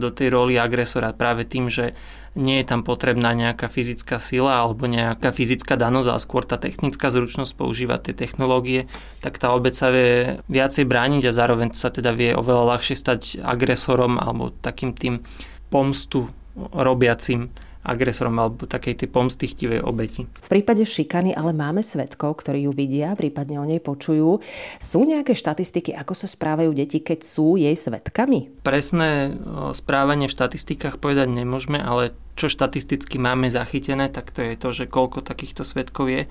do 0.00 0.10
tej 0.10 0.34
roli 0.34 0.58
agresora 0.58 1.14
práve 1.14 1.46
tým, 1.46 1.70
že 1.70 1.94
nie 2.38 2.62
je 2.62 2.70
tam 2.70 2.86
potrebná 2.86 3.34
nejaká 3.34 3.66
fyzická 3.66 4.22
sila 4.22 4.62
alebo 4.62 4.86
nejaká 4.86 5.34
fyzická 5.34 5.74
danosť, 5.74 6.08
ale 6.08 6.20
skôr 6.22 6.42
tá 6.46 6.54
technická 6.54 7.10
zručnosť 7.10 7.52
používať 7.58 8.10
tie 8.10 8.14
technológie, 8.14 8.86
tak 9.22 9.42
tá 9.42 9.50
obec 9.54 9.74
sa 9.74 9.90
vie 9.90 10.38
viacej 10.46 10.86
brániť 10.86 11.30
a 11.30 11.36
zároveň 11.36 11.74
sa 11.74 11.90
teda 11.90 12.14
vie 12.14 12.34
oveľa 12.38 12.78
ľahšie 12.78 12.94
stať 12.94 13.20
agresorom 13.42 14.22
alebo 14.22 14.54
takým 14.54 14.94
tým 14.94 15.26
pomstu 15.70 16.30
robiacim 16.54 17.50
agresorom 17.88 18.36
alebo 18.36 18.68
takej 18.68 19.00
tej 19.00 19.08
pomstichtivej 19.08 19.80
obeti. 19.80 20.28
V 20.28 20.48
prípade 20.52 20.84
šikany 20.84 21.32
ale 21.32 21.56
máme 21.56 21.80
svetkov, 21.80 22.44
ktorí 22.44 22.68
ju 22.68 22.72
vidia, 22.76 23.16
prípadne 23.16 23.56
o 23.56 23.64
nej 23.64 23.80
počujú. 23.80 24.44
Sú 24.76 25.08
nejaké 25.08 25.32
štatistiky, 25.32 25.96
ako 25.96 26.12
sa 26.12 26.28
správajú 26.28 26.76
deti, 26.76 27.00
keď 27.00 27.24
sú 27.24 27.56
jej 27.56 27.72
svetkami? 27.72 28.60
Presné 28.60 29.32
správanie 29.72 30.28
v 30.28 30.36
štatistikách 30.36 31.00
povedať 31.00 31.32
nemôžeme, 31.32 31.80
ale 31.80 32.12
čo 32.36 32.52
štatisticky 32.52 33.16
máme 33.16 33.48
zachytené, 33.48 34.12
tak 34.12 34.30
to 34.30 34.44
je 34.44 34.54
to, 34.54 34.68
že 34.70 34.84
koľko 34.86 35.24
takýchto 35.24 35.64
svetkov 35.64 36.12
je 36.12 36.22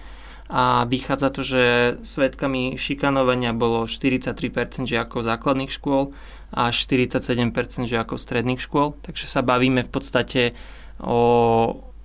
a 0.47 0.87
vychádza 0.87 1.27
to, 1.35 1.41
že 1.43 1.63
svetkami 2.07 2.79
šikanovania 2.79 3.51
bolo 3.51 3.83
43% 3.83 4.87
žiakov 4.87 5.27
základných 5.27 5.67
škôl 5.67 6.15
a 6.55 6.71
47% 6.71 7.51
žiakov 7.83 8.15
stredných 8.15 8.63
škôl, 8.63 8.95
takže 9.03 9.27
sa 9.27 9.43
bavíme 9.43 9.83
v 9.83 9.91
podstate 9.91 10.55
o 11.01 11.19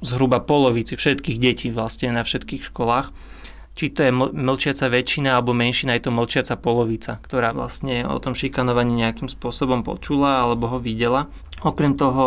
zhruba 0.02 0.42
polovici 0.42 0.98
všetkých 0.98 1.38
detí 1.38 1.68
vlastne 1.70 2.10
na 2.10 2.26
všetkých 2.26 2.68
školách. 2.68 3.14
Či 3.72 3.88
to 3.88 4.04
je 4.04 4.12
mlčiaca 4.12 4.84
väčšina 4.92 5.32
alebo 5.32 5.56
menšina, 5.56 5.96
je 5.96 6.04
to 6.04 6.12
mlčiaca 6.12 6.60
polovica, 6.60 7.16
ktorá 7.24 7.56
vlastne 7.56 8.04
o 8.04 8.20
tom 8.20 8.36
šikanovaní 8.36 9.00
nejakým 9.00 9.32
spôsobom 9.32 9.80
počula 9.80 10.44
alebo 10.44 10.68
ho 10.68 10.76
videla. 10.76 11.32
Okrem 11.62 11.96
toho 11.96 12.26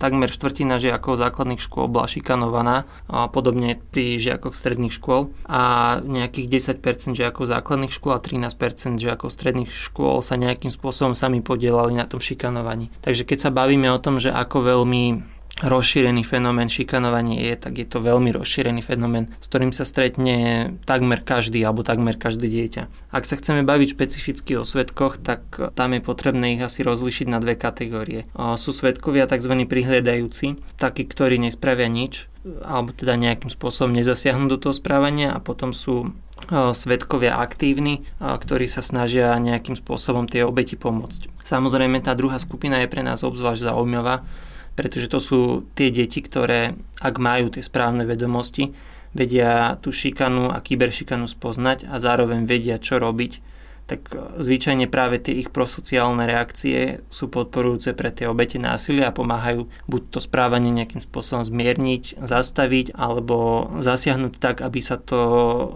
takmer 0.00 0.26
štvrtina 0.26 0.80
žiakov 0.82 1.20
základných 1.20 1.62
škôl 1.62 1.86
bola 1.86 2.08
šikanovaná, 2.08 2.88
a 3.06 3.28
podobne 3.28 3.78
pri 3.92 4.18
žiakoch 4.18 4.56
stredných 4.56 4.90
škôl 4.90 5.30
a 5.46 6.00
nejakých 6.02 6.74
10% 6.80 7.12
žiakov 7.12 7.44
základných 7.44 7.92
škôl 7.92 8.16
a 8.16 8.24
13% 8.24 8.98
žiakov 8.98 9.30
stredných 9.30 9.70
škôl 9.70 10.24
sa 10.26 10.34
nejakým 10.40 10.72
spôsobom 10.72 11.14
sami 11.14 11.38
podielali 11.44 11.94
na 11.94 12.08
tom 12.08 12.18
šikanovaní. 12.18 12.88
Takže 13.04 13.22
keď 13.22 13.38
sa 13.46 13.50
bavíme 13.54 13.92
o 13.92 14.00
tom, 14.00 14.16
že 14.16 14.32
ako 14.32 14.64
veľmi 14.64 15.33
rozšírený 15.62 16.26
fenomén 16.26 16.66
šikanovanie 16.66 17.46
je, 17.46 17.54
tak 17.54 17.78
je 17.78 17.86
to 17.86 18.02
veľmi 18.02 18.34
rozšírený 18.34 18.82
fenomén, 18.82 19.30
s 19.38 19.46
ktorým 19.46 19.70
sa 19.70 19.86
stretne 19.86 20.74
takmer 20.82 21.22
každý 21.22 21.62
alebo 21.62 21.86
takmer 21.86 22.18
každé 22.18 22.50
dieťa. 22.50 23.14
Ak 23.14 23.22
sa 23.22 23.38
chceme 23.38 23.62
baviť 23.62 23.94
špecificky 23.94 24.58
o 24.58 24.66
svetkoch, 24.66 25.22
tak 25.22 25.46
tam 25.78 25.94
je 25.94 26.02
potrebné 26.02 26.58
ich 26.58 26.62
asi 26.64 26.82
rozlišiť 26.82 27.26
na 27.30 27.38
dve 27.38 27.54
kategórie. 27.54 28.26
Sú 28.58 28.74
svetkovia 28.74 29.30
tzv. 29.30 29.54
prihliadajúci, 29.62 30.58
takí, 30.74 31.06
ktorí 31.06 31.38
nespravia 31.38 31.86
nič, 31.86 32.26
alebo 32.60 32.90
teda 32.90 33.14
nejakým 33.14 33.48
spôsobom 33.48 33.94
nezasiahnu 33.94 34.50
do 34.50 34.58
toho 34.58 34.74
správania 34.74 35.32
a 35.32 35.38
potom 35.38 35.70
sú 35.70 36.12
svetkovia 36.50 37.40
aktívni, 37.40 38.04
ktorí 38.20 38.68
sa 38.68 38.82
snažia 38.82 39.32
nejakým 39.38 39.78
spôsobom 39.78 40.26
tie 40.28 40.44
obeti 40.44 40.76
pomôcť. 40.76 41.30
Samozrejme, 41.46 42.02
tá 42.04 42.12
druhá 42.12 42.36
skupina 42.42 42.82
je 42.82 42.90
pre 42.90 43.00
nás 43.06 43.22
obzvlášť 43.24 43.70
zaujímavá, 43.70 44.26
pretože 44.74 45.06
to 45.10 45.18
sú 45.22 45.40
tie 45.78 45.90
deti, 45.94 46.18
ktoré, 46.22 46.74
ak 46.98 47.14
majú 47.22 47.50
tie 47.50 47.62
správne 47.62 48.02
vedomosti, 48.06 48.74
vedia 49.14 49.78
tú 49.78 49.94
šikanu 49.94 50.50
a 50.50 50.58
kyberšikanu 50.58 51.30
spoznať 51.30 51.86
a 51.86 52.02
zároveň 52.02 52.44
vedia, 52.44 52.82
čo 52.82 52.98
robiť, 52.98 53.54
tak 53.84 54.08
zvyčajne 54.40 54.88
práve 54.88 55.20
tie 55.20 55.44
ich 55.44 55.52
prosociálne 55.52 56.24
reakcie 56.24 57.04
sú 57.12 57.28
podporujúce 57.28 57.92
pre 57.92 58.08
tie 58.08 58.24
obete 58.24 58.56
násilia 58.56 59.12
a 59.12 59.16
pomáhajú 59.16 59.68
buď 59.84 60.02
to 60.08 60.18
správanie 60.24 60.72
nejakým 60.72 61.04
spôsobom 61.04 61.44
zmierniť, 61.44 62.16
zastaviť 62.16 62.96
alebo 62.96 63.68
zasiahnuť 63.84 64.32
tak, 64.40 64.64
aby 64.64 64.80
sa 64.80 64.96
to 64.96 65.20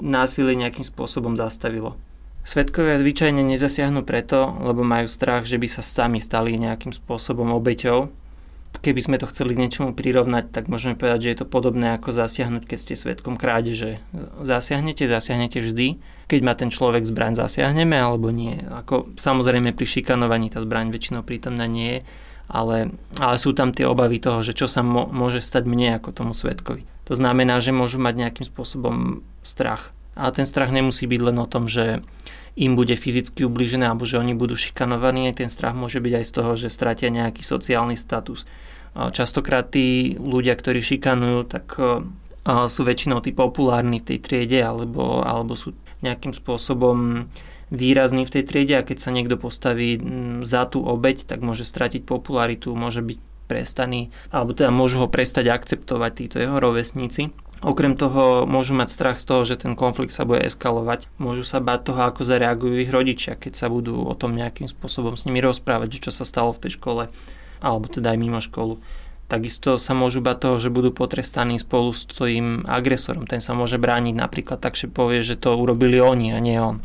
násilie 0.00 0.57
nejakým 0.57 0.88
spôsobom 0.88 1.37
zastavilo. 1.37 2.00
Svetkovia 2.49 2.97
zvyčajne 2.97 3.45
nezasiahnu 3.45 4.09
preto, 4.09 4.57
lebo 4.64 4.81
majú 4.81 5.05
strach, 5.05 5.45
že 5.45 5.61
by 5.61 5.69
sa 5.69 5.85
sami 5.85 6.17
stali 6.17 6.57
nejakým 6.57 6.97
spôsobom 6.97 7.52
obeťou 7.52 8.09
keby 8.80 9.00
sme 9.02 9.16
to 9.18 9.30
chceli 9.30 9.54
k 9.54 9.62
niečomu 9.66 9.90
prirovnať, 9.94 10.50
tak 10.54 10.70
môžeme 10.70 10.94
povedať, 10.94 11.28
že 11.28 11.30
je 11.35 11.38
to 11.42 11.47
podobné 11.50 11.99
ako 11.99 12.14
zasiahnuť, 12.14 12.62
keď 12.64 12.78
ste 12.78 12.94
svetkom 12.94 13.35
krádeže. 13.37 13.99
Zasiahnete, 14.42 15.11
zasiahnete 15.11 15.58
vždy. 15.62 15.99
Keď 16.28 16.40
má 16.44 16.52
ten 16.52 16.68
človek 16.68 17.08
zbraň, 17.08 17.40
zasiahneme 17.40 17.97
alebo 17.97 18.28
nie. 18.28 18.61
Ako, 18.68 19.16
samozrejme 19.16 19.73
pri 19.73 19.87
šikanovaní 19.88 20.52
tá 20.52 20.61
zbraň 20.61 20.92
väčšinou 20.92 21.25
prítomná 21.25 21.64
nie 21.64 21.99
je, 21.99 22.00
ale, 22.49 22.97
ale 23.20 23.37
sú 23.37 23.52
tam 23.52 23.73
tie 23.76 23.85
obavy 23.85 24.20
toho, 24.20 24.40
že 24.40 24.56
čo 24.56 24.68
sa 24.68 24.80
mo- 24.80 25.08
môže 25.08 25.44
stať 25.44 25.68
mne 25.68 26.00
ako 26.00 26.12
tomu 26.12 26.32
svetkovi. 26.32 26.85
To 27.08 27.16
znamená, 27.16 27.61
že 27.61 27.73
môžu 27.73 27.97
mať 28.00 28.14
nejakým 28.20 28.44
spôsobom 28.44 29.25
strach. 29.40 29.92
A 30.18 30.28
ten 30.35 30.44
strach 30.44 30.68
nemusí 30.68 31.06
byť 31.08 31.20
len 31.32 31.38
o 31.40 31.47
tom, 31.47 31.70
že 31.70 32.04
im 32.58 32.74
bude 32.74 32.98
fyzicky 32.98 33.46
ubližené 33.46 33.86
alebo 33.86 34.02
že 34.02 34.18
oni 34.18 34.34
budú 34.34 34.58
šikanovaní. 34.58 35.30
Ten 35.30 35.46
strach 35.46 35.78
môže 35.78 36.02
byť 36.02 36.12
aj 36.18 36.24
z 36.26 36.32
toho, 36.34 36.52
že 36.58 36.74
stratia 36.74 37.06
nejaký 37.06 37.46
sociálny 37.46 37.94
status. 37.94 38.50
Častokrát 38.98 39.70
tí 39.70 40.18
ľudia, 40.18 40.58
ktorí 40.58 40.82
šikanujú, 40.82 41.46
tak 41.46 41.78
sú 42.48 42.80
väčšinou 42.82 43.22
tí 43.22 43.30
populárni 43.30 44.02
v 44.02 44.08
tej 44.10 44.18
triede 44.18 44.58
alebo, 44.58 45.22
alebo 45.22 45.54
sú 45.54 45.78
nejakým 46.02 46.34
spôsobom 46.34 47.30
výrazný 47.68 48.24
v 48.24 48.32
tej 48.40 48.44
triede 48.48 48.74
a 48.80 48.86
keď 48.86 48.98
sa 48.98 49.14
niekto 49.14 49.36
postaví 49.36 50.00
za 50.42 50.64
tú 50.66 50.82
obeď, 50.82 51.28
tak 51.28 51.44
môže 51.44 51.68
stratiť 51.68 52.08
popularitu, 52.08 52.72
môže 52.72 53.04
byť 53.04 53.18
prestaný, 53.44 54.08
alebo 54.32 54.56
teda 54.56 54.72
môžu 54.72 55.04
ho 55.04 55.08
prestať 55.08 55.52
akceptovať 55.52 56.12
títo 56.16 56.36
jeho 56.40 56.56
rovesníci. 56.56 57.32
Okrem 57.58 57.98
toho 57.98 58.46
môžu 58.46 58.78
mať 58.78 58.88
strach 58.94 59.18
z 59.18 59.26
toho, 59.26 59.42
že 59.42 59.58
ten 59.58 59.74
konflikt 59.74 60.14
sa 60.14 60.22
bude 60.22 60.46
eskalovať. 60.46 61.10
Môžu 61.18 61.42
sa 61.42 61.58
báť 61.58 61.90
toho, 61.90 62.00
ako 62.06 62.22
zareagujú 62.22 62.78
ich 62.78 62.90
rodičia, 62.94 63.34
keď 63.34 63.52
sa 63.58 63.66
budú 63.66 63.98
o 63.98 64.14
tom 64.14 64.38
nejakým 64.38 64.70
spôsobom 64.70 65.18
s 65.18 65.26
nimi 65.26 65.42
rozprávať, 65.42 66.06
čo 66.06 66.14
sa 66.14 66.22
stalo 66.22 66.54
v 66.54 66.62
tej 66.62 66.78
škole, 66.78 67.10
alebo 67.58 67.86
teda 67.90 68.14
aj 68.14 68.18
mimo 68.18 68.38
školu. 68.38 68.78
Takisto 69.26 69.76
sa 69.76 69.92
môžu 69.92 70.22
bať 70.22 70.36
toho, 70.38 70.56
že 70.62 70.72
budú 70.72 70.94
potrestaní 70.94 71.58
spolu 71.58 71.90
s 71.92 72.06
tým 72.06 72.62
agresorom. 72.64 73.26
Ten 73.26 73.42
sa 73.42 73.52
môže 73.58 73.76
brániť 73.76 74.14
napríklad 74.14 74.62
tak, 74.62 74.78
že 74.78 74.86
povie, 74.86 75.26
že 75.26 75.36
to 75.36 75.58
urobili 75.58 75.98
oni 75.98 76.32
a 76.32 76.38
nie 76.38 76.56
on 76.62 76.78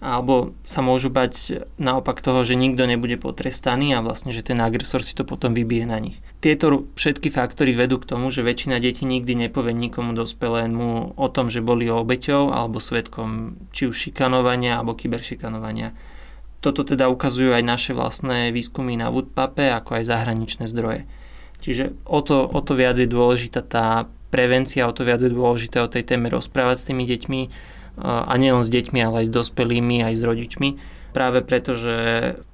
alebo 0.00 0.56
sa 0.64 0.80
môžu 0.80 1.12
bať 1.12 1.64
naopak 1.76 2.24
toho, 2.24 2.40
že 2.40 2.56
nikto 2.56 2.88
nebude 2.88 3.20
potrestaný 3.20 3.92
a 3.92 4.00
vlastne, 4.00 4.32
že 4.32 4.40
ten 4.40 4.56
agresor 4.56 5.04
si 5.04 5.12
to 5.12 5.28
potom 5.28 5.52
vybije 5.52 5.84
na 5.84 6.00
nich. 6.00 6.24
Tieto 6.40 6.88
všetky 6.96 7.28
faktory 7.28 7.76
vedú 7.76 8.00
k 8.00 8.08
tomu, 8.08 8.32
že 8.32 8.40
väčšina 8.40 8.80
detí 8.80 9.04
nikdy 9.04 9.36
nepovie 9.36 9.76
nikomu 9.76 10.16
dospelému 10.16 11.20
o 11.20 11.26
tom, 11.28 11.52
že 11.52 11.60
boli 11.60 11.84
obeťou 11.92 12.48
alebo 12.48 12.80
svetkom 12.80 13.60
či 13.76 13.92
už 13.92 14.08
šikanovania 14.08 14.80
alebo 14.80 14.96
kyberšikanovania. 14.96 15.92
Toto 16.64 16.80
teda 16.80 17.12
ukazujú 17.12 17.52
aj 17.52 17.64
naše 17.64 17.92
vlastné 17.92 18.52
výskumy 18.56 18.96
na 18.96 19.12
Woodpape, 19.12 19.68
ako 19.68 20.00
aj 20.00 20.08
zahraničné 20.08 20.64
zdroje. 20.64 21.04
Čiže 21.60 21.92
o 22.08 22.24
to, 22.24 22.48
o 22.48 22.60
to 22.64 22.72
viac 22.72 22.96
je 22.96 23.08
dôležitá 23.08 23.60
tá 23.60 24.08
prevencia, 24.32 24.88
o 24.88 24.96
to 24.96 25.04
viac 25.04 25.20
je 25.20 25.28
dôležité 25.28 25.84
o 25.84 25.92
tej 25.92 26.08
téme 26.08 26.32
rozprávať 26.32 26.76
s 26.80 26.88
tými 26.88 27.04
deťmi, 27.04 27.40
a 28.00 28.32
nielen 28.40 28.64
s 28.64 28.72
deťmi, 28.72 28.98
ale 29.04 29.24
aj 29.24 29.26
s 29.28 29.36
dospelými, 29.36 30.02
aj 30.04 30.14
s 30.16 30.22
rodičmi. 30.24 30.70
Práve 31.10 31.42
preto, 31.42 31.74
že 31.74 31.96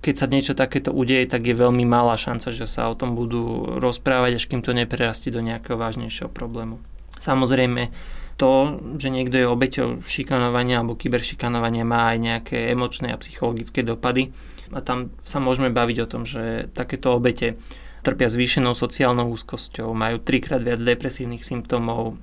keď 0.00 0.14
sa 0.16 0.26
niečo 0.26 0.56
takéto 0.56 0.88
udeje, 0.88 1.28
tak 1.28 1.44
je 1.44 1.52
veľmi 1.52 1.84
malá 1.84 2.16
šanca, 2.16 2.56
že 2.56 2.64
sa 2.64 2.88
o 2.88 2.96
tom 2.96 3.12
budú 3.12 3.76
rozprávať, 3.78 4.40
až 4.40 4.44
kým 4.48 4.64
to 4.64 4.72
neprerastie 4.72 5.28
do 5.28 5.44
nejakého 5.44 5.76
vážnejšieho 5.76 6.32
problému. 6.32 6.80
Samozrejme, 7.20 7.92
to, 8.36 8.80
že 9.00 9.08
niekto 9.08 9.36
je 9.40 9.48
obeťou 9.48 10.04
šikanovania 10.04 10.80
alebo 10.80 10.96
kyberšikanovania 10.96 11.88
má 11.88 12.12
aj 12.12 12.18
nejaké 12.20 12.58
emočné 12.72 13.12
a 13.12 13.20
psychologické 13.20 13.80
dopady. 13.80 14.32
A 14.72 14.84
tam 14.84 15.12
sa 15.24 15.40
môžeme 15.40 15.72
baviť 15.72 15.98
o 16.04 16.10
tom, 16.10 16.22
že 16.28 16.68
takéto 16.72 17.16
obete 17.16 17.56
trpia 18.04 18.28
zvýšenou 18.30 18.76
sociálnou 18.76 19.32
úzkosťou, 19.34 19.90
majú 19.96 20.22
trikrát 20.22 20.62
viac 20.62 20.78
depresívnych 20.78 21.42
symptómov, 21.42 22.14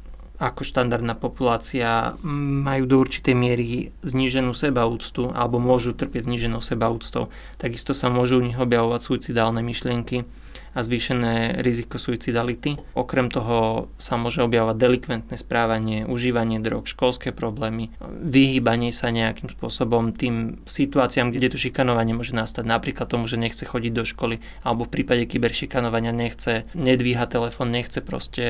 ako 0.44 0.68
štandardná 0.68 1.16
populácia 1.16 2.20
majú 2.24 2.84
do 2.84 2.96
určitej 3.00 3.32
miery 3.32 3.68
zníženú 4.04 4.52
sebaúctu 4.52 5.32
alebo 5.32 5.64
môžu 5.64 5.96
trpieť 5.96 6.28
zníženou 6.28 6.60
sebaúctou. 6.60 7.32
Takisto 7.56 7.96
sa 7.96 8.12
môžu 8.12 8.44
u 8.44 8.46
nich 8.46 8.60
objavovať 8.60 9.00
suicidálne 9.00 9.64
myšlienky 9.64 10.28
a 10.74 10.80
zvýšené 10.82 11.62
riziko 11.62 12.02
suicidality. 12.02 12.82
Okrem 12.98 13.30
toho 13.30 13.88
sa 14.02 14.18
môže 14.18 14.42
objavovať 14.42 14.76
delikventné 14.78 15.36
správanie, 15.38 16.06
užívanie 16.10 16.58
drog, 16.58 16.90
školské 16.90 17.30
problémy, 17.30 17.94
vyhýbanie 18.02 18.90
sa 18.90 19.14
nejakým 19.14 19.54
spôsobom 19.54 20.14
tým 20.18 20.66
situáciám, 20.66 21.30
kde 21.30 21.54
to 21.54 21.58
šikanovanie 21.62 22.18
môže 22.18 22.34
nastať. 22.34 22.66
Napríklad 22.66 23.08
tomu, 23.10 23.30
že 23.30 23.38
nechce 23.38 23.64
chodiť 23.64 23.92
do 23.94 24.04
školy 24.06 24.42
alebo 24.66 24.86
v 24.86 24.94
prípade 25.00 25.30
kyberšikanovania 25.30 26.12
nechce, 26.16 26.66
nedvíha 26.74 27.26
telefón, 27.30 27.70
nechce 27.70 28.02
proste 28.02 28.44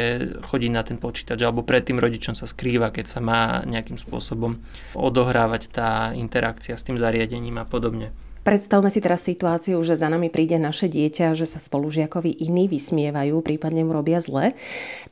chodiť 0.48 0.72
na 0.72 0.84
ten 0.84 0.98
počítač 0.98 1.40
alebo 1.44 1.64
pred 1.64 1.84
tým 1.84 2.00
rodičom 2.00 2.36
sa 2.36 2.48
skrýva, 2.48 2.92
keď 2.92 3.06
sa 3.08 3.20
má 3.20 3.62
nejakým 3.68 4.00
spôsobom 4.00 4.60
odohrávať 4.96 5.62
tá 5.70 5.90
interakcia 6.16 6.76
s 6.80 6.86
tým 6.88 6.96
zariadením 6.96 7.60
a 7.60 7.66
podobne. 7.68 8.16
Predstavme 8.44 8.92
si 8.92 9.00
teraz 9.00 9.24
situáciu, 9.24 9.80
že 9.88 9.96
za 9.96 10.12
nami 10.12 10.28
príde 10.28 10.60
naše 10.60 10.92
dieťa, 10.92 11.32
že 11.32 11.48
sa 11.48 11.64
spolužiakovi 11.64 12.44
iní 12.44 12.68
vysmievajú, 12.68 13.40
prípadne 13.40 13.88
mu 13.88 13.96
robia 13.96 14.20
zle. 14.20 14.52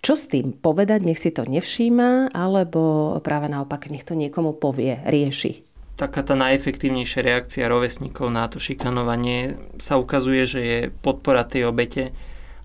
Čo 0.03 0.19
s 0.19 0.27
tým 0.27 0.51
povedať? 0.51 1.07
Nech 1.07 1.15
si 1.15 1.31
to 1.31 1.47
nevšíma, 1.47 2.35
alebo 2.35 3.15
práve 3.23 3.47
naopak 3.47 3.87
nech 3.87 4.03
to 4.03 4.19
niekomu 4.19 4.51
povie, 4.51 4.99
rieši? 5.07 5.63
Taká 5.95 6.27
tá 6.27 6.35
najefektívnejšia 6.35 7.23
reakcia 7.23 7.71
rovesníkov 7.71 8.27
na 8.27 8.51
to 8.51 8.59
šikanovanie 8.59 9.55
sa 9.79 9.95
ukazuje, 9.95 10.43
že 10.43 10.59
je 10.59 10.79
podpora 10.91 11.47
tej 11.47 11.71
obete, 11.71 12.11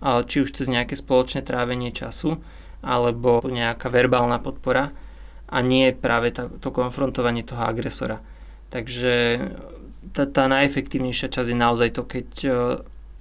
či 0.02 0.36
už 0.42 0.50
cez 0.50 0.66
nejaké 0.66 0.98
spoločné 0.98 1.46
trávenie 1.46 1.94
času, 1.94 2.42
alebo 2.82 3.38
nejaká 3.46 3.86
verbálna 3.86 4.42
podpora 4.42 4.90
a 5.46 5.58
nie 5.62 5.94
práve 5.94 6.34
to 6.34 6.68
konfrontovanie 6.74 7.46
toho 7.46 7.62
agresora. 7.62 8.18
Takže 8.66 9.46
tá, 10.12 10.28
tá 10.28 10.44
najefektívnejšia 10.50 11.32
časť 11.32 11.48
je 11.50 11.58
naozaj 11.58 11.88
to, 11.96 12.02
keď 12.04 12.28
e, 12.44 12.50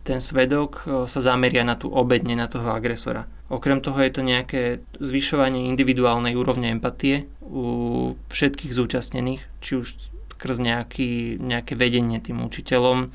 ten 0.06 0.20
svedok 0.22 0.72
e, 0.84 1.10
sa 1.10 1.20
zameria 1.22 1.66
na 1.66 1.80
tú 1.80 1.90
obedne, 1.90 2.38
na 2.38 2.46
toho 2.46 2.70
agresora. 2.74 3.26
Okrem 3.50 3.82
toho 3.82 3.98
je 4.02 4.12
to 4.12 4.22
nejaké 4.26 4.62
zvyšovanie 4.98 5.70
individuálnej 5.70 6.34
úrovne 6.34 6.74
empatie 6.74 7.30
u 7.46 8.18
všetkých 8.34 8.74
zúčastnených, 8.74 9.42
či 9.62 9.72
už 9.78 9.88
skrz 10.36 10.58
nejaký, 10.60 11.40
nejaké 11.40 11.80
vedenie 11.80 12.20
tým 12.20 12.44
učiteľom, 12.44 13.14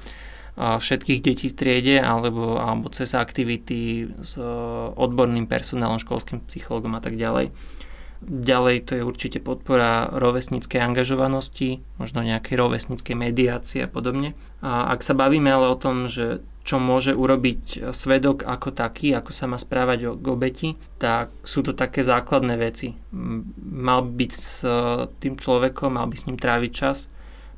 všetkých 0.60 1.20
detí 1.24 1.46
v 1.48 1.56
triede 1.56 1.96
alebo, 2.02 2.60
alebo 2.60 2.92
cez 2.92 3.16
aktivity 3.16 4.10
s 4.20 4.36
e, 4.36 4.44
odborným 4.98 5.48
personálom, 5.48 6.02
školským 6.02 6.44
psychologom 6.50 6.98
a 6.98 7.00
tak 7.00 7.16
ďalej. 7.16 7.54
Ďalej 8.20 8.76
to 8.84 8.92
je 9.00 9.02
určite 9.02 9.40
podpora 9.40 10.12
rovesníckej 10.12 10.76
angažovanosti, 10.76 11.80
možno 11.96 12.20
nejakej 12.20 12.52
rovesníckej 12.52 13.16
mediácie 13.16 13.80
a 13.84 13.88
podobne. 13.88 14.36
A 14.60 14.92
ak 14.92 15.00
sa 15.00 15.16
bavíme 15.16 15.48
ale 15.48 15.72
o 15.72 15.80
tom, 15.80 16.04
že 16.04 16.44
čo 16.60 16.76
môže 16.76 17.16
urobiť 17.16 17.90
svedok 17.96 18.44
ako 18.44 18.76
taký, 18.76 19.16
ako 19.16 19.32
sa 19.32 19.48
má 19.48 19.56
správať 19.56 20.20
k 20.20 20.26
obeti, 20.28 20.68
tak 21.00 21.32
sú 21.40 21.64
to 21.64 21.72
také 21.72 22.04
základné 22.04 22.60
veci. 22.60 22.92
Mal 23.64 24.04
byť 24.04 24.32
s 24.36 24.62
e, 24.62 24.70
tým 25.16 25.40
človekom, 25.40 25.96
mal 25.96 26.04
by 26.04 26.16
s 26.20 26.28
ním 26.28 26.36
tráviť 26.36 26.72
čas, 26.76 27.08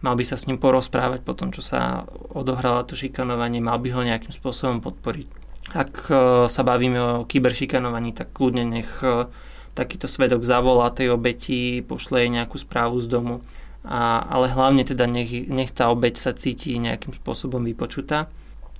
mal 0.07 0.15
by 0.15 0.23
sa 0.23 0.39
s 0.39 0.47
ním 0.47 0.63
porozprávať 0.63 1.27
po 1.27 1.35
tom, 1.35 1.51
čo 1.51 1.59
sa 1.59 2.07
odohralo 2.31 2.87
to 2.87 2.95
šikanovanie, 2.95 3.59
mal 3.59 3.83
by 3.83 3.91
ho 3.91 4.07
nejakým 4.07 4.31
spôsobom 4.31 4.79
podporiť. 4.79 5.29
Ak 5.75 6.07
e, 6.07 6.47
sa 6.47 6.63
bavíme 6.63 7.01
o 7.03 7.13
kyberšikanovaní, 7.27 8.15
tak 8.15 8.31
kľudne 8.31 8.65
nech 8.71 9.03
e, 9.03 9.27
takýto 9.73 10.09
svedok 10.09 10.45
zavolá 10.45 10.93
tej 10.93 11.17
obeti, 11.17 11.81
pošle 11.81 12.25
jej 12.25 12.31
nejakú 12.31 12.61
správu 12.61 13.01
z 13.01 13.09
domu. 13.09 13.35
A, 13.83 14.23
ale 14.23 14.47
hlavne 14.53 14.87
teda 14.87 15.11
nech, 15.11 15.33
nech 15.51 15.75
tá 15.75 15.91
obeť 15.91 16.15
sa 16.21 16.31
cíti 16.37 16.79
nejakým 16.79 17.17
spôsobom 17.17 17.65
vypočutá. 17.67 18.31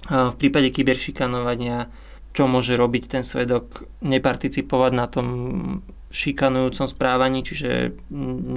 A 0.07 0.31
v 0.31 0.37
prípade 0.39 0.71
kyberšikanovania, 0.71 1.91
čo 2.33 2.47
môže 2.47 2.79
robiť 2.79 3.05
ten 3.11 3.23
svedok, 3.27 3.89
neparticipovať 4.03 4.93
na 4.95 5.07
tom 5.11 5.27
šikanujúcom 6.13 6.87
správaní, 6.87 7.41
čiže 7.43 7.97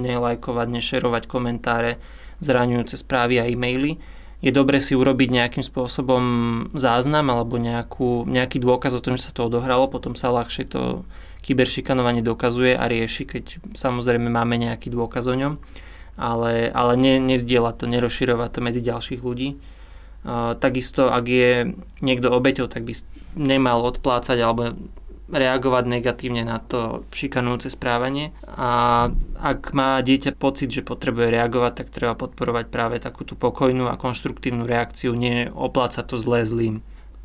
nelajkovať, 0.06 0.68
nešerovať 0.70 1.24
komentáre, 1.26 1.98
zraňujúce 2.44 3.00
správy 3.00 3.40
a 3.40 3.48
e-maily. 3.48 3.96
Je 4.44 4.52
dobre 4.52 4.84
si 4.84 4.92
urobiť 4.92 5.32
nejakým 5.32 5.64
spôsobom 5.64 6.22
záznam 6.76 7.32
alebo 7.32 7.56
nejakú, 7.56 8.28
nejaký 8.28 8.60
dôkaz 8.60 8.92
o 8.92 9.00
tom, 9.00 9.16
že 9.16 9.32
sa 9.32 9.32
to 9.32 9.48
odohralo, 9.48 9.88
potom 9.88 10.12
sa 10.12 10.28
ľahšie 10.28 10.68
to 10.68 11.08
kyberšikanovanie 11.46 12.26
dokazuje 12.26 12.74
a 12.74 12.90
rieši, 12.90 13.22
keď 13.22 13.44
samozrejme 13.78 14.26
máme 14.26 14.58
nejaký 14.58 14.90
dôkaz 14.90 15.30
o 15.30 15.38
ňom, 15.38 15.62
ale, 16.18 16.68
ale 16.74 16.92
ne, 16.98 17.22
nezdieľa 17.22 17.78
to, 17.78 17.86
nerozširovať 17.86 18.50
to 18.50 18.60
medzi 18.60 18.82
ďalších 18.82 19.22
ľudí. 19.22 19.54
Uh, 20.26 20.58
takisto, 20.58 21.06
ak 21.06 21.24
je 21.30 21.70
niekto 22.02 22.34
obeťou, 22.34 22.66
tak 22.66 22.82
by 22.82 22.98
nemal 23.38 23.86
odplácať 23.86 24.38
alebo 24.42 24.74
reagovať 25.26 25.84
negatívne 25.90 26.46
na 26.46 26.62
to 26.62 27.02
šikanujúce 27.10 27.74
správanie. 27.74 28.30
A 28.46 29.10
ak 29.38 29.74
má 29.74 29.98
dieťa 29.98 30.38
pocit, 30.38 30.70
že 30.70 30.86
potrebuje 30.86 31.34
reagovať, 31.34 31.72
tak 31.82 31.94
treba 31.94 32.14
podporovať 32.14 32.70
práve 32.70 32.96
takú 33.02 33.26
tú 33.26 33.34
pokojnú 33.34 33.90
a 33.90 33.98
konštruktívnu 33.98 34.62
reakciu, 34.62 35.18
nie 35.18 35.50
oplácať 35.50 36.14
to 36.14 36.16
zlé 36.18 36.46
zlým. 36.46 36.82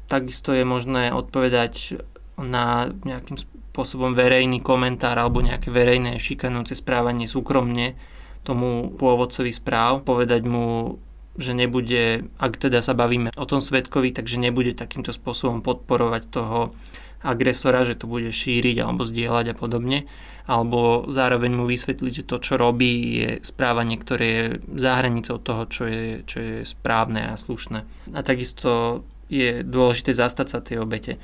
Takisto 0.10 0.52
je 0.52 0.66
možné 0.66 1.14
odpovedať 1.14 2.02
na 2.42 2.90
nejakým 3.06 3.38
spôsobom 3.72 4.12
verejný 4.12 4.60
komentár 4.60 5.16
alebo 5.16 5.40
nejaké 5.40 5.72
verejné 5.72 6.20
šikanujúce 6.20 6.76
správanie 6.76 7.24
súkromne 7.24 7.96
tomu 8.44 8.92
pôvodcovi 9.00 9.56
správ, 9.56 10.04
povedať 10.04 10.44
mu, 10.44 11.00
že 11.40 11.56
nebude, 11.56 12.28
ak 12.36 12.60
teda 12.60 12.84
sa 12.84 12.92
bavíme 12.92 13.32
o 13.40 13.46
tom 13.48 13.64
svetkovi, 13.64 14.12
takže 14.12 14.36
nebude 14.36 14.76
takýmto 14.76 15.16
spôsobom 15.16 15.64
podporovať 15.64 16.24
toho 16.28 16.76
agresora, 17.22 17.86
že 17.86 17.96
to 17.96 18.10
bude 18.10 18.28
šíriť 18.34 18.82
alebo 18.82 19.06
zdieľať 19.06 19.54
a 19.54 19.56
podobne, 19.56 20.10
alebo 20.50 21.06
zároveň 21.08 21.54
mu 21.54 21.70
vysvetliť, 21.70 22.12
že 22.12 22.28
to, 22.28 22.42
čo 22.42 22.58
robí, 22.58 23.24
je 23.24 23.30
správanie, 23.46 23.96
ktoré 23.96 24.28
je 24.28 24.46
za 24.76 25.00
hranicou 25.00 25.38
toho, 25.38 25.64
čo 25.70 25.86
je, 25.86 26.26
čo 26.26 26.38
je 26.42 26.56
správne 26.66 27.30
a 27.30 27.38
slušné. 27.38 27.86
A 28.12 28.20
takisto 28.26 29.06
je 29.32 29.62
dôležité 29.64 30.12
zastať 30.12 30.48
sa 30.50 30.60
tej 30.60 30.82
obete. 30.82 31.16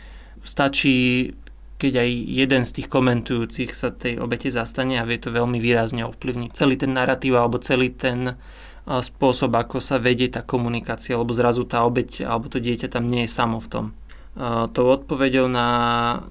Stačí 0.46 1.34
keď 1.78 1.94
aj 2.02 2.10
jeden 2.26 2.62
z 2.66 2.72
tých 2.82 2.88
komentujúcich 2.90 3.70
sa 3.74 3.94
tej 3.94 4.18
obete 4.18 4.50
zastane 4.50 4.98
a 4.98 5.06
vie 5.06 5.22
to 5.22 5.30
veľmi 5.30 5.62
výrazne 5.62 6.06
ovplyvniť 6.10 6.50
celý 6.58 6.74
ten 6.74 6.92
narratív 6.98 7.38
alebo 7.38 7.62
celý 7.62 7.94
ten 7.94 8.34
spôsob, 8.88 9.52
ako 9.52 9.84
sa 9.84 10.00
vedie 10.00 10.32
tá 10.32 10.42
komunikácia, 10.42 11.20
lebo 11.20 11.36
zrazu 11.36 11.68
tá 11.68 11.84
obeť 11.84 12.24
alebo 12.24 12.48
to 12.48 12.64
dieťa 12.64 12.88
tam 12.88 13.06
nie 13.06 13.28
je 13.28 13.36
samo 13.36 13.60
v 13.60 13.68
tom. 13.68 13.86
Tou 14.72 14.86
odpoveďou 14.94 15.50
na, 15.50 15.70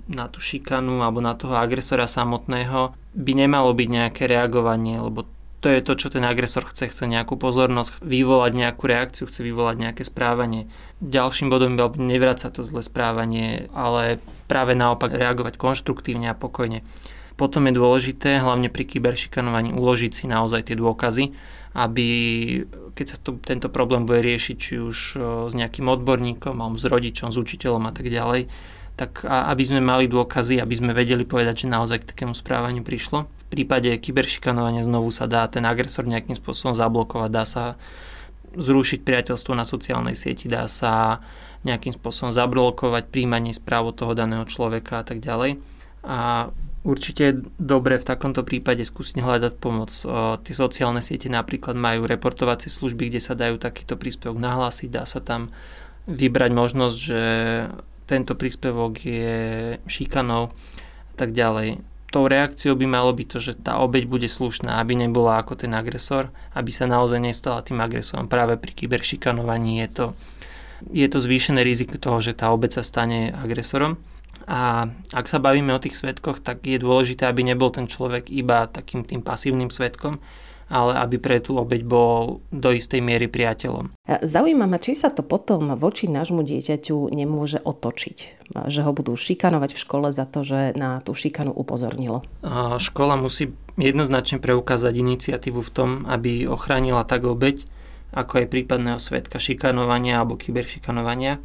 na 0.07 0.31
tú 0.31 0.39
šikanu 0.39 1.03
alebo 1.03 1.19
na 1.19 1.35
toho 1.35 1.59
agresora 1.59 2.07
samotného 2.07 2.95
by 3.13 3.33
nemalo 3.35 3.75
byť 3.75 3.89
nejaké 3.91 4.23
reagovanie, 4.31 5.03
lebo 5.03 5.27
to 5.61 5.73
je 5.73 5.81
to, 5.81 5.93
čo 5.97 6.13
ten 6.13 6.23
agresor 6.23 6.69
chce. 6.69 6.93
Chce 6.93 7.09
nejakú 7.09 7.35
pozornosť, 7.41 8.05
vyvolať 8.05 8.53
nejakú 8.55 8.85
reakciu, 8.87 9.25
chce 9.27 9.41
vyvolať 9.41 9.77
nejaké 9.81 10.03
správanie. 10.05 10.69
Ďalším 11.01 11.49
bodom 11.49 11.81
by 11.81 11.97
nevrácať 11.97 12.61
to 12.61 12.63
zlé 12.63 12.85
správanie, 12.85 13.73
ale 13.73 14.21
práve 14.47 14.77
naopak 14.77 15.17
reagovať 15.17 15.57
konštruktívne 15.57 16.31
a 16.31 16.39
pokojne. 16.39 16.85
Potom 17.37 17.69
je 17.69 17.77
dôležité, 17.77 18.41
hlavne 18.41 18.73
pri 18.73 18.85
kyberšikanovaní, 18.85 19.77
uložiť 19.77 20.13
si 20.13 20.25
naozaj 20.25 20.73
tie 20.73 20.77
dôkazy, 20.77 21.37
aby 21.77 22.07
keď 22.97 23.07
sa 23.13 23.17
to, 23.21 23.37
tento 23.37 23.69
problém 23.69 24.09
bude 24.09 24.25
riešiť, 24.25 24.57
či 24.57 24.81
už 24.81 24.97
s 25.21 25.53
nejakým 25.53 25.85
odborníkom, 25.85 26.57
alebo 26.57 26.81
s 26.81 26.89
rodičom, 26.89 27.29
s 27.29 27.37
učiteľom 27.37 27.85
a 27.85 27.93
tak 27.93 28.09
ďalej, 28.09 28.49
tak 28.97 29.29
aby 29.29 29.61
sme 29.61 29.85
mali 29.85 30.09
dôkazy, 30.09 30.57
aby 30.57 30.73
sme 30.73 30.97
vedeli 30.97 31.29
povedať, 31.29 31.69
že 31.69 31.73
naozaj 31.73 32.01
k 32.01 32.09
takému 32.17 32.33
správaniu 32.33 32.81
prišlo 32.81 33.29
prípade 33.57 33.89
kyberšikanovania 33.97 34.85
znovu 34.85 35.09
sa 35.09 35.25
dá 35.25 35.49
ten 35.49 35.65
agresor 35.65 36.05
nejakým 36.05 36.37
spôsobom 36.37 36.77
zablokovať, 36.77 37.31
dá 37.33 37.45
sa 37.49 37.81
zrušiť 38.57 39.01
priateľstvo 39.05 39.53
na 39.57 39.65
sociálnej 39.65 40.17
sieti, 40.17 40.49
dá 40.49 40.69
sa 40.69 41.21
nejakým 41.65 41.97
spôsobom 41.97 42.31
zablokovať 42.31 43.09
príjmanie 43.09 43.57
správ 43.57 43.97
toho 43.97 44.13
daného 44.13 44.45
človeka 44.47 45.03
a 45.03 45.05
tak 45.05 45.19
ďalej. 45.19 45.59
A 46.07 46.53
určite 46.87 47.23
je 47.27 47.43
dobre 47.59 47.99
v 47.99 48.07
takomto 48.07 48.47
prípade 48.47 48.87
skúsiť 48.87 49.19
hľadať 49.19 49.53
pomoc. 49.59 49.91
O, 50.07 50.39
tie 50.39 50.55
sociálne 50.55 51.03
siete 51.03 51.27
napríklad 51.27 51.75
majú 51.75 52.07
reportovacie 52.07 52.71
služby, 52.71 53.11
kde 53.11 53.21
sa 53.21 53.35
dajú 53.35 53.59
takýto 53.59 53.99
príspevok 53.99 54.39
nahlásiť, 54.39 54.89
dá 54.89 55.03
sa 55.03 55.19
tam 55.19 55.51
vybrať 56.07 56.51
možnosť, 56.55 56.97
že 56.97 57.23
tento 58.07 58.39
príspevok 58.39 59.03
je 59.03 59.35
šikanou 59.91 60.55
a 61.11 61.15
tak 61.19 61.35
ďalej 61.35 61.96
tou 62.17 62.25
reakciou 62.25 62.73
by 62.81 62.89
malo 62.89 63.13
byť 63.13 63.29
to, 63.29 63.39
že 63.45 63.53
tá 63.61 63.77
obeď 63.85 64.09
bude 64.09 64.25
slušná, 64.25 64.81
aby 64.81 64.97
nebola 64.97 65.45
ako 65.45 65.61
ten 65.61 65.77
agresor, 65.77 66.33
aby 66.57 66.73
sa 66.73 66.89
naozaj 66.89 67.21
nestala 67.21 67.61
tým 67.61 67.77
agresorom. 67.85 68.25
Práve 68.25 68.57
pri 68.57 68.73
kyberšikanovaní 68.73 69.85
je 69.85 69.89
to 69.93 70.07
je 70.93 71.09
to 71.09 71.19
zvýšené 71.21 71.65
riziko 71.65 71.97
toho, 71.97 72.21
že 72.21 72.37
tá 72.37 72.53
obec 72.53 72.73
sa 72.73 72.85
stane 72.85 73.33
agresorom. 73.33 73.97
A 74.47 74.93
ak 75.11 75.27
sa 75.27 75.43
bavíme 75.43 75.73
o 75.75 75.83
tých 75.83 75.99
svetkoch, 75.99 76.45
tak 76.45 76.69
je 76.69 76.79
dôležité, 76.79 77.27
aby 77.27 77.43
nebol 77.43 77.73
ten 77.73 77.91
človek 77.91 78.31
iba 78.31 78.69
takým 78.69 79.03
tým 79.03 79.25
pasívnym 79.25 79.73
svetkom, 79.73 80.21
ale 80.67 80.99
aby 80.99 81.23
pre 81.23 81.39
tú 81.39 81.59
obeď 81.63 81.87
bol 81.87 82.43
do 82.51 82.71
istej 82.75 82.99
miery 82.99 83.31
priateľom. 83.31 83.95
Zaujíma 84.07 84.67
ma, 84.67 84.83
či 84.83 84.99
sa 84.99 85.15
to 85.15 85.23
potom 85.23 85.79
voči 85.79 86.11
nášmu 86.11 86.43
dieťaťu 86.43 87.15
nemôže 87.15 87.63
otočiť. 87.63 88.47
Že 88.67 88.81
ho 88.83 88.91
budú 88.91 89.15
šikanovať 89.15 89.71
v 89.75 89.83
škole 89.83 90.09
za 90.11 90.27
to, 90.27 90.43
že 90.43 90.75
na 90.75 90.99
tú 91.07 91.15
šikanu 91.15 91.55
upozornilo. 91.55 92.27
Škola 92.83 93.15
musí 93.15 93.55
jednoznačne 93.79 94.43
preukázať 94.43 94.95
iniciatívu 94.95 95.61
v 95.63 95.71
tom, 95.71 95.91
aby 96.11 96.51
ochránila 96.51 97.07
tak 97.07 97.27
obeď, 97.27 97.63
ako 98.11 98.43
aj 98.43 98.51
prípadného 98.51 98.99
svetka 98.99 99.39
šikanovania 99.39 100.23
alebo 100.23 100.39
kyberšikanovania. 100.39 101.39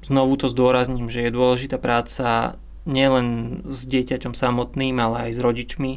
Znovu 0.00 0.38
to 0.38 0.46
zdôrazním, 0.46 1.10
že 1.10 1.26
je 1.26 1.34
dôležitá 1.34 1.76
práca 1.76 2.56
nielen 2.88 3.60
s 3.68 3.84
dieťaťom 3.84 4.32
samotným, 4.32 4.96
ale 4.96 5.28
aj 5.28 5.30
s 5.36 5.40
rodičmi, 5.44 5.92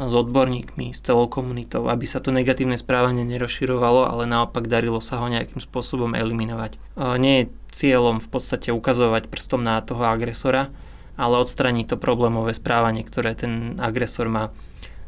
s 0.00 0.14
odborníkmi, 0.16 0.96
s 0.96 1.04
celou 1.04 1.28
komunitou, 1.28 1.84
aby 1.92 2.08
sa 2.08 2.24
to 2.24 2.32
negatívne 2.32 2.80
správanie 2.80 3.20
nerozširovalo, 3.28 4.08
ale 4.08 4.24
naopak 4.24 4.64
darilo 4.64 4.96
sa 5.04 5.20
ho 5.20 5.28
nejakým 5.28 5.60
spôsobom 5.60 6.16
eliminovať. 6.16 6.80
Nie 7.20 7.44
je 7.44 7.50
cieľom 7.68 8.16
v 8.16 8.28
podstate 8.32 8.72
ukazovať 8.72 9.28
prstom 9.28 9.60
na 9.60 9.84
toho 9.84 10.08
agresora, 10.08 10.72
ale 11.20 11.44
odstraniť 11.44 11.92
to 11.92 11.96
problémové 12.00 12.56
správanie, 12.56 13.04
ktoré 13.04 13.36
ten 13.36 13.76
agresor 13.76 14.32
má. 14.32 14.48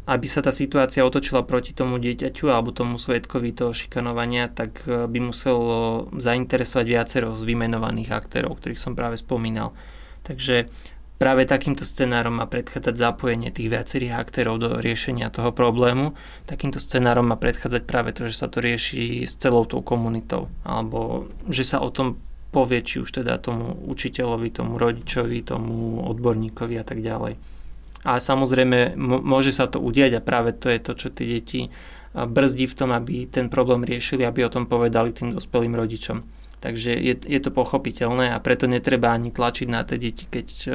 Aby 0.04 0.26
sa 0.28 0.44
tá 0.44 0.52
situácia 0.52 1.06
otočila 1.06 1.46
proti 1.46 1.72
tomu 1.72 1.96
dieťaťu 1.96 2.52
alebo 2.52 2.74
tomu 2.74 2.98
svetkovi 2.98 3.54
toho 3.54 3.70
šikanovania, 3.70 4.50
tak 4.50 4.82
e, 4.82 5.06
by 5.06 5.18
muselo 5.30 6.10
zainteresovať 6.10 6.86
viacero 6.90 7.38
z 7.38 7.46
vymenovaných 7.46 8.10
aktérov, 8.10 8.58
ktorých 8.58 8.82
som 8.82 8.98
práve 8.98 9.14
spomínal. 9.14 9.70
Takže 10.26 10.66
práve 11.22 11.46
takýmto 11.46 11.86
scenárom 11.86 12.42
má 12.42 12.50
predchádzať 12.50 12.98
zapojenie 12.98 13.54
tých 13.54 13.70
viacerých 13.70 14.18
aktérov 14.18 14.58
do 14.58 14.68
riešenia 14.82 15.30
toho 15.30 15.54
problému. 15.54 16.18
Takýmto 16.50 16.82
scenárom 16.82 17.30
má 17.30 17.38
predchádzať 17.38 17.86
práve 17.86 18.10
to, 18.10 18.26
že 18.26 18.42
sa 18.42 18.50
to 18.50 18.58
rieši 18.58 19.22
s 19.22 19.38
celou 19.38 19.62
tou 19.62 19.86
komunitou, 19.86 20.50
alebo 20.66 21.30
že 21.46 21.62
sa 21.62 21.78
o 21.78 21.94
tom 21.94 22.18
povie, 22.50 22.82
či 22.82 22.98
už 22.98 23.22
teda 23.22 23.38
tomu 23.38 23.70
učiteľovi, 23.86 24.50
tomu 24.50 24.82
rodičovi, 24.82 25.46
tomu 25.46 26.02
odborníkovi 26.10 26.74
a 26.74 26.82
tak 26.82 26.98
ďalej. 26.98 27.38
A 28.02 28.18
samozrejme 28.18 28.98
môže 28.98 29.54
sa 29.54 29.70
to 29.70 29.78
udiať 29.78 30.18
a 30.18 30.26
práve 30.26 30.50
to 30.58 30.66
je 30.66 30.82
to, 30.82 30.92
čo 30.98 31.14
tie 31.14 31.38
deti 31.38 31.70
brzdí 32.18 32.66
v 32.66 32.74
tom, 32.74 32.90
aby 32.90 33.30
ten 33.30 33.46
problém 33.46 33.86
riešili, 33.86 34.26
aby 34.26 34.42
o 34.42 34.50
tom 34.50 34.66
povedali 34.66 35.14
tým 35.14 35.38
dospelým 35.38 35.78
rodičom. 35.78 36.41
Takže 36.62 36.94
je, 36.94 37.14
je 37.18 37.40
to 37.42 37.50
pochopiteľné 37.50 38.30
a 38.30 38.38
preto 38.38 38.70
netreba 38.70 39.10
ani 39.10 39.34
tlačiť 39.34 39.66
na 39.66 39.82
tie 39.82 39.98
deti, 39.98 40.30
keď 40.30 40.48
e, 40.62 40.70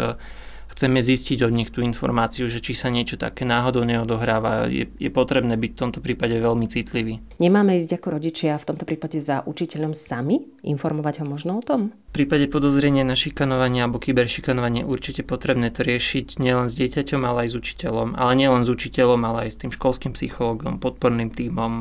chceme 0.77 1.01
zistiť 1.01 1.41
od 1.41 1.49
nich 1.57 1.73
tú 1.73 1.81
informáciu, 1.81 2.45
že 2.45 2.61
či 2.61 2.77
sa 2.77 2.93
niečo 2.93 3.17
také 3.17 3.49
náhodou 3.49 3.81
neodohráva, 3.81 4.69
je, 4.69 4.85
je 5.01 5.09
potrebné 5.09 5.57
byť 5.57 5.71
v 5.73 5.81
tomto 5.81 5.99
prípade 6.05 6.37
veľmi 6.37 6.69
citlivý. 6.69 7.17
Nemáme 7.41 7.81
ísť 7.81 7.97
ako 7.97 8.21
rodičia 8.21 8.61
v 8.61 8.67
tomto 8.69 8.85
prípade 8.85 9.17
za 9.17 9.41
učiteľom 9.41 9.97
sami? 9.97 10.45
Informovať 10.61 11.25
ho 11.25 11.25
možno 11.25 11.57
o 11.57 11.65
tom? 11.65 11.97
V 12.13 12.23
prípade 12.23 12.45
podozrenia 12.45 13.01
na 13.01 13.17
šikanovanie 13.17 13.81
alebo 13.81 13.97
kyberšikanovanie 13.97 14.85
určite 14.85 15.25
potrebné 15.25 15.73
to 15.73 15.81
riešiť 15.81 16.37
nielen 16.37 16.69
s 16.69 16.77
dieťaťom, 16.77 17.25
ale 17.25 17.49
aj 17.49 17.49
s 17.49 17.55
učiteľom. 17.57 18.13
Ale 18.13 18.31
nielen 18.37 18.61
s 18.61 18.69
učiteľom, 18.69 19.21
ale 19.25 19.49
aj 19.49 19.57
s 19.57 19.59
tým 19.65 19.73
školským 19.73 20.13
psychologom, 20.13 20.77
podporným 20.77 21.33
tímom, 21.33 21.73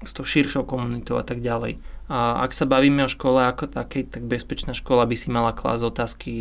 s 0.00 0.16
tou 0.16 0.24
širšou 0.24 0.64
komunitou 0.64 1.20
a 1.20 1.24
tak 1.24 1.44
ďalej. 1.44 1.76
A 2.04 2.44
ak 2.44 2.52
sa 2.52 2.68
bavíme 2.68 3.04
o 3.04 3.08
škole 3.08 3.48
ako 3.48 3.72
takej, 3.72 4.12
tak 4.12 4.28
bezpečná 4.28 4.76
škola 4.76 5.08
by 5.08 5.16
si 5.16 5.32
mala 5.32 5.56
klásť 5.56 5.82
otázky, 5.88 6.32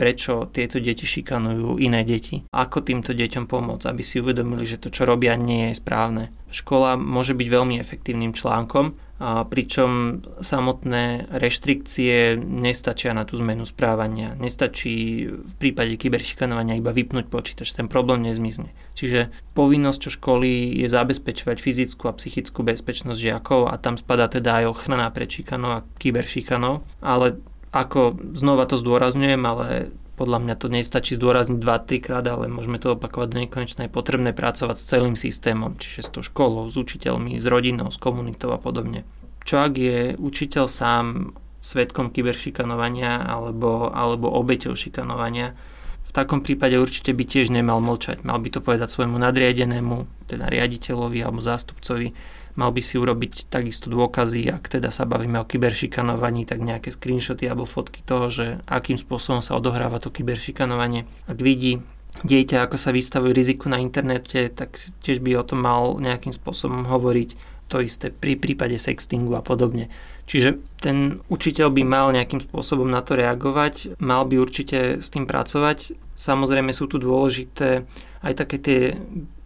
prečo 0.00 0.48
tieto 0.48 0.80
deti 0.80 1.04
šikanujú 1.04 1.76
iné 1.76 2.00
deti. 2.08 2.40
Ako 2.48 2.80
týmto 2.80 3.12
deťom 3.12 3.44
pomôcť, 3.44 3.84
aby 3.84 4.00
si 4.00 4.16
uvedomili, 4.16 4.64
že 4.64 4.80
to, 4.80 4.88
čo 4.88 5.04
robia, 5.04 5.36
nie 5.36 5.68
je 5.68 5.76
správne. 5.76 6.32
Škola 6.48 6.96
môže 6.96 7.36
byť 7.36 7.48
veľmi 7.52 7.76
efektívnym 7.76 8.32
článkom, 8.32 8.96
a 9.20 9.44
pričom 9.44 10.24
samotné 10.40 11.28
reštrikcie 11.28 12.40
nestačia 12.40 13.12
na 13.12 13.28
tú 13.28 13.36
zmenu 13.36 13.68
správania. 13.68 14.32
Nestačí 14.32 15.28
v 15.28 15.54
prípade 15.60 16.00
kyberšikanovania 16.00 16.80
iba 16.80 16.88
vypnúť 16.88 17.28
počítač, 17.28 17.76
ten 17.76 17.84
problém 17.84 18.24
nezmizne. 18.24 18.72
Čiže 18.96 19.28
povinnosť 19.52 20.16
školy 20.16 20.72
je 20.80 20.88
zabezpečovať 20.88 21.60
fyzickú 21.60 22.08
a 22.08 22.16
psychickú 22.16 22.64
bezpečnosť 22.64 23.20
žiakov 23.20 23.68
a 23.68 23.76
tam 23.76 24.00
spadá 24.00 24.24
teda 24.32 24.64
aj 24.64 24.72
ochrana 24.72 25.12
pred 25.12 25.28
šikanou 25.28 25.68
a 25.68 25.84
kyberšikanou, 26.00 26.80
ale 27.04 27.44
ako 27.70 28.18
znova 28.34 28.66
to 28.66 28.74
zdôrazňujem, 28.78 29.42
ale 29.46 29.94
podľa 30.20 30.38
mňa 30.44 30.54
to 30.60 30.68
nestačí 30.68 31.16
zdôrazniť 31.16 31.56
2-3 31.56 32.04
krát, 32.04 32.26
ale 32.28 32.50
môžeme 32.50 32.76
to 32.76 32.92
opakovať 32.92 33.28
do 33.32 33.38
nekonečna. 33.46 33.88
Je 33.88 33.96
potrebné 33.96 34.36
pracovať 34.36 34.76
s 34.76 34.84
celým 34.84 35.16
systémom, 35.16 35.80
čiže 35.80 36.04
s 36.04 36.12
tou 36.12 36.20
školou, 36.20 36.68
s 36.68 36.76
učiteľmi, 36.76 37.40
s 37.40 37.46
rodinou, 37.48 37.88
s 37.88 37.96
komunitou 37.96 38.52
a 38.52 38.60
podobne. 38.60 39.08
Čo 39.48 39.64
ak 39.64 39.72
je 39.80 39.98
učiteľ 40.20 40.68
sám 40.68 41.32
svetkom 41.64 42.12
kyberšikanovania 42.12 43.24
alebo, 43.24 43.88
alebo 43.88 44.28
obeťou 44.28 44.76
šikanovania, 44.76 45.56
v 46.04 46.12
takom 46.12 46.42
prípade 46.42 46.74
určite 46.74 47.14
by 47.14 47.22
tiež 47.22 47.54
nemal 47.54 47.78
mlčať. 47.78 48.26
Mal 48.26 48.42
by 48.42 48.50
to 48.50 48.60
povedať 48.60 48.90
svojmu 48.90 49.14
nadriadenému, 49.14 50.26
teda 50.26 50.50
riaditeľovi 50.50 51.22
alebo 51.22 51.38
zástupcovi, 51.38 52.10
mal 52.56 52.70
by 52.74 52.82
si 52.82 52.98
urobiť 52.98 53.50
takisto 53.50 53.90
dôkazy, 53.90 54.50
ak 54.50 54.66
teda 54.78 54.90
sa 54.90 55.06
bavíme 55.06 55.38
o 55.42 55.48
kyberšikanovaní, 55.48 56.46
tak 56.46 56.62
nejaké 56.62 56.90
screenshoty 56.90 57.46
alebo 57.46 57.68
fotky 57.68 58.02
toho, 58.02 58.26
že 58.30 58.46
akým 58.66 58.98
spôsobom 58.98 59.42
sa 59.44 59.58
odohráva 59.58 60.02
to 60.02 60.10
kyberšikanovanie. 60.10 61.06
Ak 61.30 61.38
vidí 61.38 61.82
dieťa, 62.26 62.66
ako 62.66 62.76
sa 62.76 62.90
vystavuje 62.90 63.32
riziku 63.32 63.70
na 63.70 63.78
internete, 63.78 64.50
tak 64.50 64.78
tiež 65.06 65.22
by 65.22 65.38
o 65.38 65.46
tom 65.46 65.62
mal 65.62 65.96
nejakým 66.02 66.34
spôsobom 66.34 66.86
hovoriť. 66.90 67.58
To 67.70 67.78
isté 67.78 68.10
pri 68.10 68.34
prípade 68.34 68.74
sextingu 68.82 69.38
a 69.38 69.46
podobne. 69.46 69.86
Čiže 70.26 70.58
ten 70.82 71.22
učiteľ 71.30 71.70
by 71.70 71.82
mal 71.86 72.10
nejakým 72.10 72.42
spôsobom 72.42 72.90
na 72.90 72.98
to 72.98 73.14
reagovať, 73.14 73.94
mal 74.02 74.26
by 74.26 74.42
určite 74.42 74.98
s 74.98 75.06
tým 75.10 75.26
pracovať. 75.26 75.94
Samozrejme 76.18 76.74
sú 76.74 76.90
tu 76.90 76.98
dôležité 76.98 77.86
aj 78.26 78.32
také 78.34 78.56
tie 78.58 78.80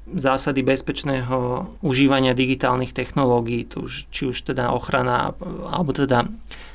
zásady 0.05 0.61
bezpečného 0.61 1.69
užívania 1.81 2.37
digitálnych 2.37 2.93
technológií, 2.93 3.64
či 4.12 4.23
už 4.29 4.37
teda 4.53 4.69
ochrana, 4.77 5.33
alebo 5.64 5.97
teda 5.97 6.29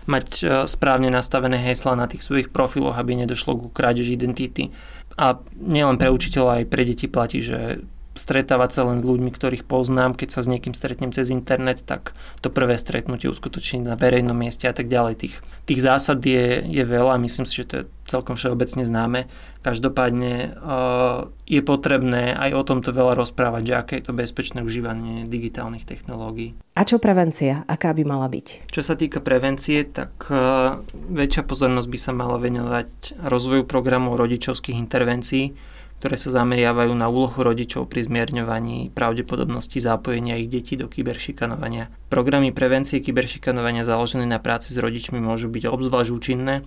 mať 0.10 0.28
e, 0.42 0.46
správne 0.66 1.14
nastavené 1.14 1.62
hesla 1.62 1.94
na 1.94 2.10
tých 2.10 2.26
svojich 2.26 2.50
profiloch, 2.50 2.98
aby 2.98 3.14
nedošlo 3.14 3.54
ku 3.54 3.68
krádeži 3.70 4.18
identity. 4.18 4.74
A 5.14 5.38
nielen 5.62 6.02
pre 6.02 6.10
učiteľa, 6.10 6.64
aj 6.64 6.66
pre 6.74 6.82
deti 6.90 7.06
platí, 7.06 7.46
že 7.46 7.86
stretávať 8.20 8.70
sa 8.76 8.82
len 8.84 9.00
s 9.00 9.08
ľuďmi, 9.08 9.32
ktorých 9.32 9.64
poznám, 9.64 10.14
keď 10.20 10.30
sa 10.36 10.42
s 10.44 10.52
niekým 10.52 10.76
stretnem 10.76 11.16
cez 11.16 11.32
internet, 11.32 11.88
tak 11.88 12.12
to 12.44 12.52
prvé 12.52 12.76
stretnutie 12.76 13.32
uskutočniť 13.32 13.88
na 13.88 13.96
verejnom 13.96 14.36
mieste 14.36 14.68
a 14.68 14.76
tak 14.76 14.92
ďalej. 14.92 15.24
Tých, 15.24 15.36
tých 15.64 15.80
zásad 15.80 16.20
je, 16.20 16.62
je 16.68 16.84
veľa, 16.84 17.16
myslím 17.24 17.48
si, 17.48 17.64
že 17.64 17.66
to 17.66 17.76
je 17.80 17.86
celkom 18.10 18.36
všeobecne 18.36 18.84
známe. 18.84 19.30
Každopádne 19.60 20.56
uh, 20.56 21.30
je 21.46 21.62
potrebné 21.62 22.34
aj 22.34 22.52
o 22.58 22.64
tomto 22.64 22.90
veľa 22.90 23.14
rozprávať, 23.14 23.62
že 23.64 23.74
aké 23.76 23.94
je 24.02 24.06
to 24.10 24.14
bezpečné 24.18 24.66
užívanie 24.66 25.28
digitálnych 25.30 25.86
technológií. 25.86 26.58
A 26.80 26.88
čo 26.88 26.98
prevencia? 26.98 27.68
Aká 27.68 27.92
by 27.94 28.04
mala 28.08 28.32
byť? 28.32 28.72
Čo 28.72 28.82
sa 28.82 28.96
týka 28.96 29.22
prevencie, 29.22 29.86
tak 29.86 30.12
uh, 30.32 30.80
väčšia 31.12 31.46
pozornosť 31.46 31.90
by 31.92 32.00
sa 32.00 32.12
mala 32.16 32.42
venovať 32.42 33.22
rozvoju 33.24 33.68
programov 33.70 34.18
rodičovských 34.18 34.80
intervencií, 34.80 35.54
ktoré 36.00 36.16
sa 36.16 36.32
zameriavajú 36.32 36.96
na 36.96 37.12
úlohu 37.12 37.44
rodičov 37.44 37.92
pri 37.92 38.08
zmierňovaní 38.08 38.96
pravdepodobnosti 38.96 39.84
zapojenia 39.84 40.40
ich 40.40 40.48
detí 40.48 40.80
do 40.80 40.88
kyberšikanovania. 40.88 41.92
Programy 42.08 42.56
prevencie 42.56 43.04
kyberšikanovania 43.04 43.84
založené 43.84 44.24
na 44.24 44.40
práci 44.40 44.72
s 44.72 44.80
rodičmi 44.80 45.20
môžu 45.20 45.52
byť 45.52 45.68
obzvlášť 45.68 46.12
účinné, 46.16 46.64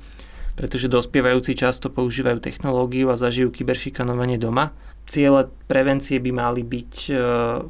pretože 0.53 0.91
dospievajúci 0.91 1.57
často 1.57 1.89
používajú 1.89 2.39
technológiu 2.41 3.09
a 3.09 3.17
zažijú 3.17 3.49
kyberšikanovanie 3.53 4.37
doma 4.37 4.77
ciele 5.07 5.51
prevencie 5.67 6.23
by 6.23 6.31
mali 6.31 6.63
byť, 6.63 6.93
e, 7.11 7.23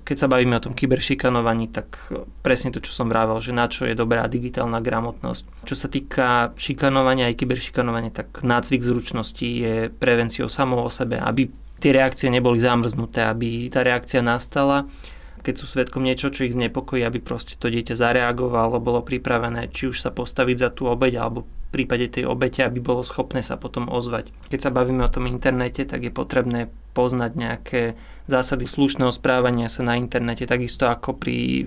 keď 0.04 0.16
sa 0.16 0.28
bavíme 0.28 0.56
o 0.56 0.64
tom 0.64 0.76
kyberšikanovaní, 0.76 1.72
tak 1.72 2.12
presne 2.44 2.74
to, 2.74 2.84
čo 2.84 2.92
som 2.92 3.08
vravel, 3.08 3.40
že 3.40 3.56
na 3.56 3.68
čo 3.68 3.88
je 3.88 3.96
dobrá 3.96 4.28
digitálna 4.28 4.84
gramotnosť. 4.84 5.64
Čo 5.64 5.76
sa 5.76 5.88
týka 5.88 6.52
šikanovania 6.54 7.32
aj 7.32 7.38
kyberšikanovania, 7.40 8.12
tak 8.12 8.44
nácvik 8.44 8.84
zručnosti 8.84 9.48
je 9.48 9.88
prevenciou 9.88 10.46
samou 10.46 10.84
o 10.84 10.90
sebe, 10.92 11.16
aby 11.16 11.48
tie 11.80 11.90
reakcie 11.90 12.28
neboli 12.30 12.60
zamrznuté, 12.62 13.26
aby 13.26 13.66
tá 13.72 13.82
reakcia 13.82 14.22
nastala 14.22 14.86
keď 15.42 15.54
sú 15.58 15.66
svetkom 15.66 16.06
niečo, 16.06 16.30
čo 16.30 16.46
ich 16.46 16.54
znepokojí, 16.54 17.02
aby 17.02 17.18
proste 17.18 17.58
to 17.58 17.66
dieťa 17.66 17.98
zareagovalo, 17.98 18.78
bolo 18.78 19.02
pripravené, 19.02 19.68
či 19.74 19.90
už 19.90 19.98
sa 19.98 20.14
postaviť 20.14 20.56
za 20.56 20.70
tú 20.70 20.86
obeď, 20.86 21.18
alebo 21.18 21.44
v 21.44 21.82
prípade 21.82 22.06
tej 22.08 22.30
obete, 22.30 22.62
aby 22.62 22.78
bolo 22.78 23.02
schopné 23.02 23.42
sa 23.42 23.58
potom 23.58 23.90
ozvať. 23.90 24.30
Keď 24.52 24.60
sa 24.60 24.70
bavíme 24.70 25.02
o 25.02 25.10
tom 25.12 25.26
internete, 25.26 25.82
tak 25.88 26.06
je 26.06 26.12
potrebné 26.14 26.70
poznať 26.92 27.32
nejaké 27.34 27.82
zásady 28.28 28.70
slušného 28.70 29.10
správania 29.10 29.66
sa 29.66 29.82
na 29.82 29.98
internete, 29.98 30.46
takisto 30.46 30.86
ako 30.86 31.18
pri 31.18 31.66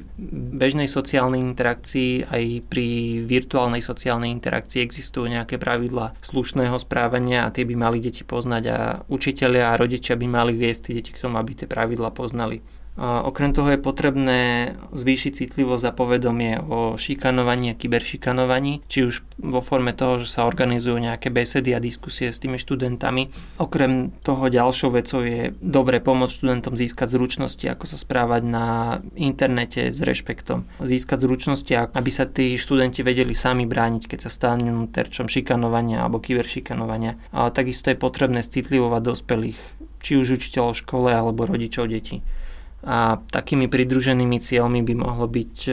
bežnej 0.55 0.87
sociálnej 0.87 1.41
interakcii, 1.41 2.31
aj 2.31 2.43
pri 2.69 3.19
virtuálnej 3.27 3.83
sociálnej 3.83 4.31
interakcii 4.31 4.79
existujú 4.79 5.27
nejaké 5.27 5.59
pravidlá 5.59 6.15
slušného 6.23 6.77
správania 6.79 7.43
a 7.43 7.51
tie 7.51 7.67
by 7.67 7.75
mali 7.75 7.97
deti 7.99 8.23
poznať 8.23 8.63
a 8.71 8.77
učiteľia 9.09 9.73
a 9.73 9.79
rodičia 9.79 10.15
by 10.15 10.27
mali 10.29 10.53
viesť 10.55 10.95
deti 10.95 11.11
k 11.11 11.21
tomu, 11.27 11.35
aby 11.41 11.57
tie 11.57 11.67
pravidlá 11.67 12.13
poznali. 12.15 12.63
Okrem 12.95 13.51
toho 13.51 13.75
je 13.75 13.79
potrebné 13.79 14.71
zvýšiť 14.95 15.31
citlivosť 15.43 15.91
a 15.91 15.95
povedomie 15.95 16.63
o 16.63 16.95
šikanovaní 16.95 17.75
a 17.75 17.79
kyberšikanovaní, 17.79 18.87
či 18.87 19.03
už 19.03 19.27
vo 19.35 19.59
forme 19.59 19.91
toho, 19.91 20.23
že 20.23 20.31
sa 20.31 20.47
organizujú 20.47 20.95
nejaké 21.03 21.27
besedy 21.27 21.75
a 21.75 21.83
diskusie 21.83 22.31
s 22.31 22.39
tými 22.39 22.55
študentami. 22.55 23.27
Okrem 23.59 24.15
toho 24.23 24.47
ďalšou 24.47 24.95
vecou 24.95 25.27
je 25.27 25.51
dobre 25.59 25.99
pomôcť 25.99 26.39
študentom 26.39 26.79
získať 26.79 27.11
zručnosti, 27.11 27.67
ako 27.67 27.83
sa 27.83 27.99
správať 27.99 28.41
na 28.47 28.65
internete 29.19 29.91
s 29.91 29.99
rešpektom. 29.99 30.63
Získať 30.79 31.27
zručnosti, 31.27 31.75
aby 31.75 32.11
sa 32.15 32.23
tí 32.23 32.55
študenti 32.55 33.03
vedeli 33.03 33.35
sami 33.35 33.67
brániť, 33.67 34.07
keď 34.07 34.19
sa 34.23 34.31
stanú 34.31 34.87
terčom 34.87 35.27
šikanovania 35.27 35.99
alebo 35.99 36.23
kyberšikanovania. 36.23 37.19
A 37.35 37.51
takisto 37.51 37.91
je 37.91 37.99
potrebné 37.99 38.39
citlivovať 38.39 39.01
dospelých, 39.03 39.59
či 39.99 40.15
už 40.15 40.39
učiteľov 40.39 40.79
v 40.79 40.81
škole 40.87 41.09
alebo 41.11 41.43
rodičov 41.43 41.91
detí. 41.91 42.23
A 42.85 43.17
takými 43.33 43.65
pridruženými 43.65 44.37
cieľmi 44.37 44.85
by 44.85 44.93
mohlo 44.93 45.25
byť 45.25 45.55
e, 45.65 45.71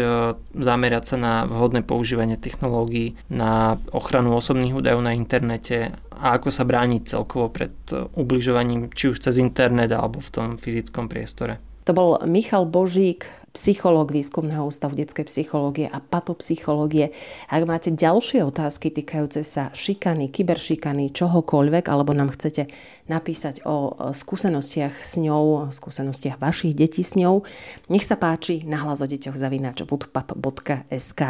zamerať 0.57 1.05
sa 1.05 1.17
na 1.21 1.35
vhodné 1.45 1.85
používanie 1.85 2.41
technológií, 2.41 3.13
na 3.29 3.77
ochranu 3.93 4.33
osobných 4.33 4.73
údajov 4.73 5.05
na 5.05 5.13
internete 5.13 5.93
a 6.17 6.41
ako 6.41 6.49
sa 6.49 6.65
brániť 6.65 7.03
celkovo 7.05 7.53
pred 7.53 7.77
e, 7.93 8.09
ubližovaním 8.17 8.89
či 8.89 9.13
už 9.13 9.21
cez 9.21 9.37
internet 9.37 9.93
alebo 9.93 10.25
v 10.25 10.33
tom 10.33 10.47
fyzickom 10.57 11.13
priestore. 11.13 11.61
To 11.85 11.93
bol 11.93 12.17
Michal 12.25 12.65
Božík, 12.65 13.29
psychológ 13.53 14.17
Výskumného 14.17 14.65
ústavu 14.65 14.97
detskej 14.97 15.29
psychológie 15.29 15.85
a 15.85 16.01
patopsychológie. 16.01 17.13
Ak 17.53 17.63
máte 17.69 17.93
ďalšie 17.93 18.41
otázky 18.49 18.89
týkajúce 18.89 19.45
sa 19.45 19.69
šikany, 19.77 20.33
kyberšikany, 20.33 21.13
čohokoľvek, 21.13 21.85
alebo 21.93 22.17
nám 22.17 22.33
chcete 22.33 22.73
napísať 23.13 23.61
o 23.69 23.93
skúsenostiach 24.17 25.05
s 25.05 25.21
ňou, 25.21 25.69
skúsenostiach 25.69 26.41
vašich 26.41 26.73
detí 26.73 27.05
s 27.05 27.13
ňou, 27.13 27.45
nech 27.93 28.09
sa 28.09 28.17
páči 28.17 28.65
na 28.65 28.81
hlas 28.81 29.05
o 29.05 29.07
deťoch 29.07 29.37
woodpap.sk. 29.85 31.21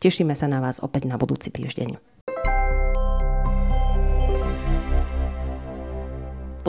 Tešíme 0.00 0.34
sa 0.34 0.50
na 0.50 0.58
vás 0.58 0.82
opäť 0.82 1.06
na 1.06 1.14
budúci 1.14 1.54
týždeň. 1.54 2.09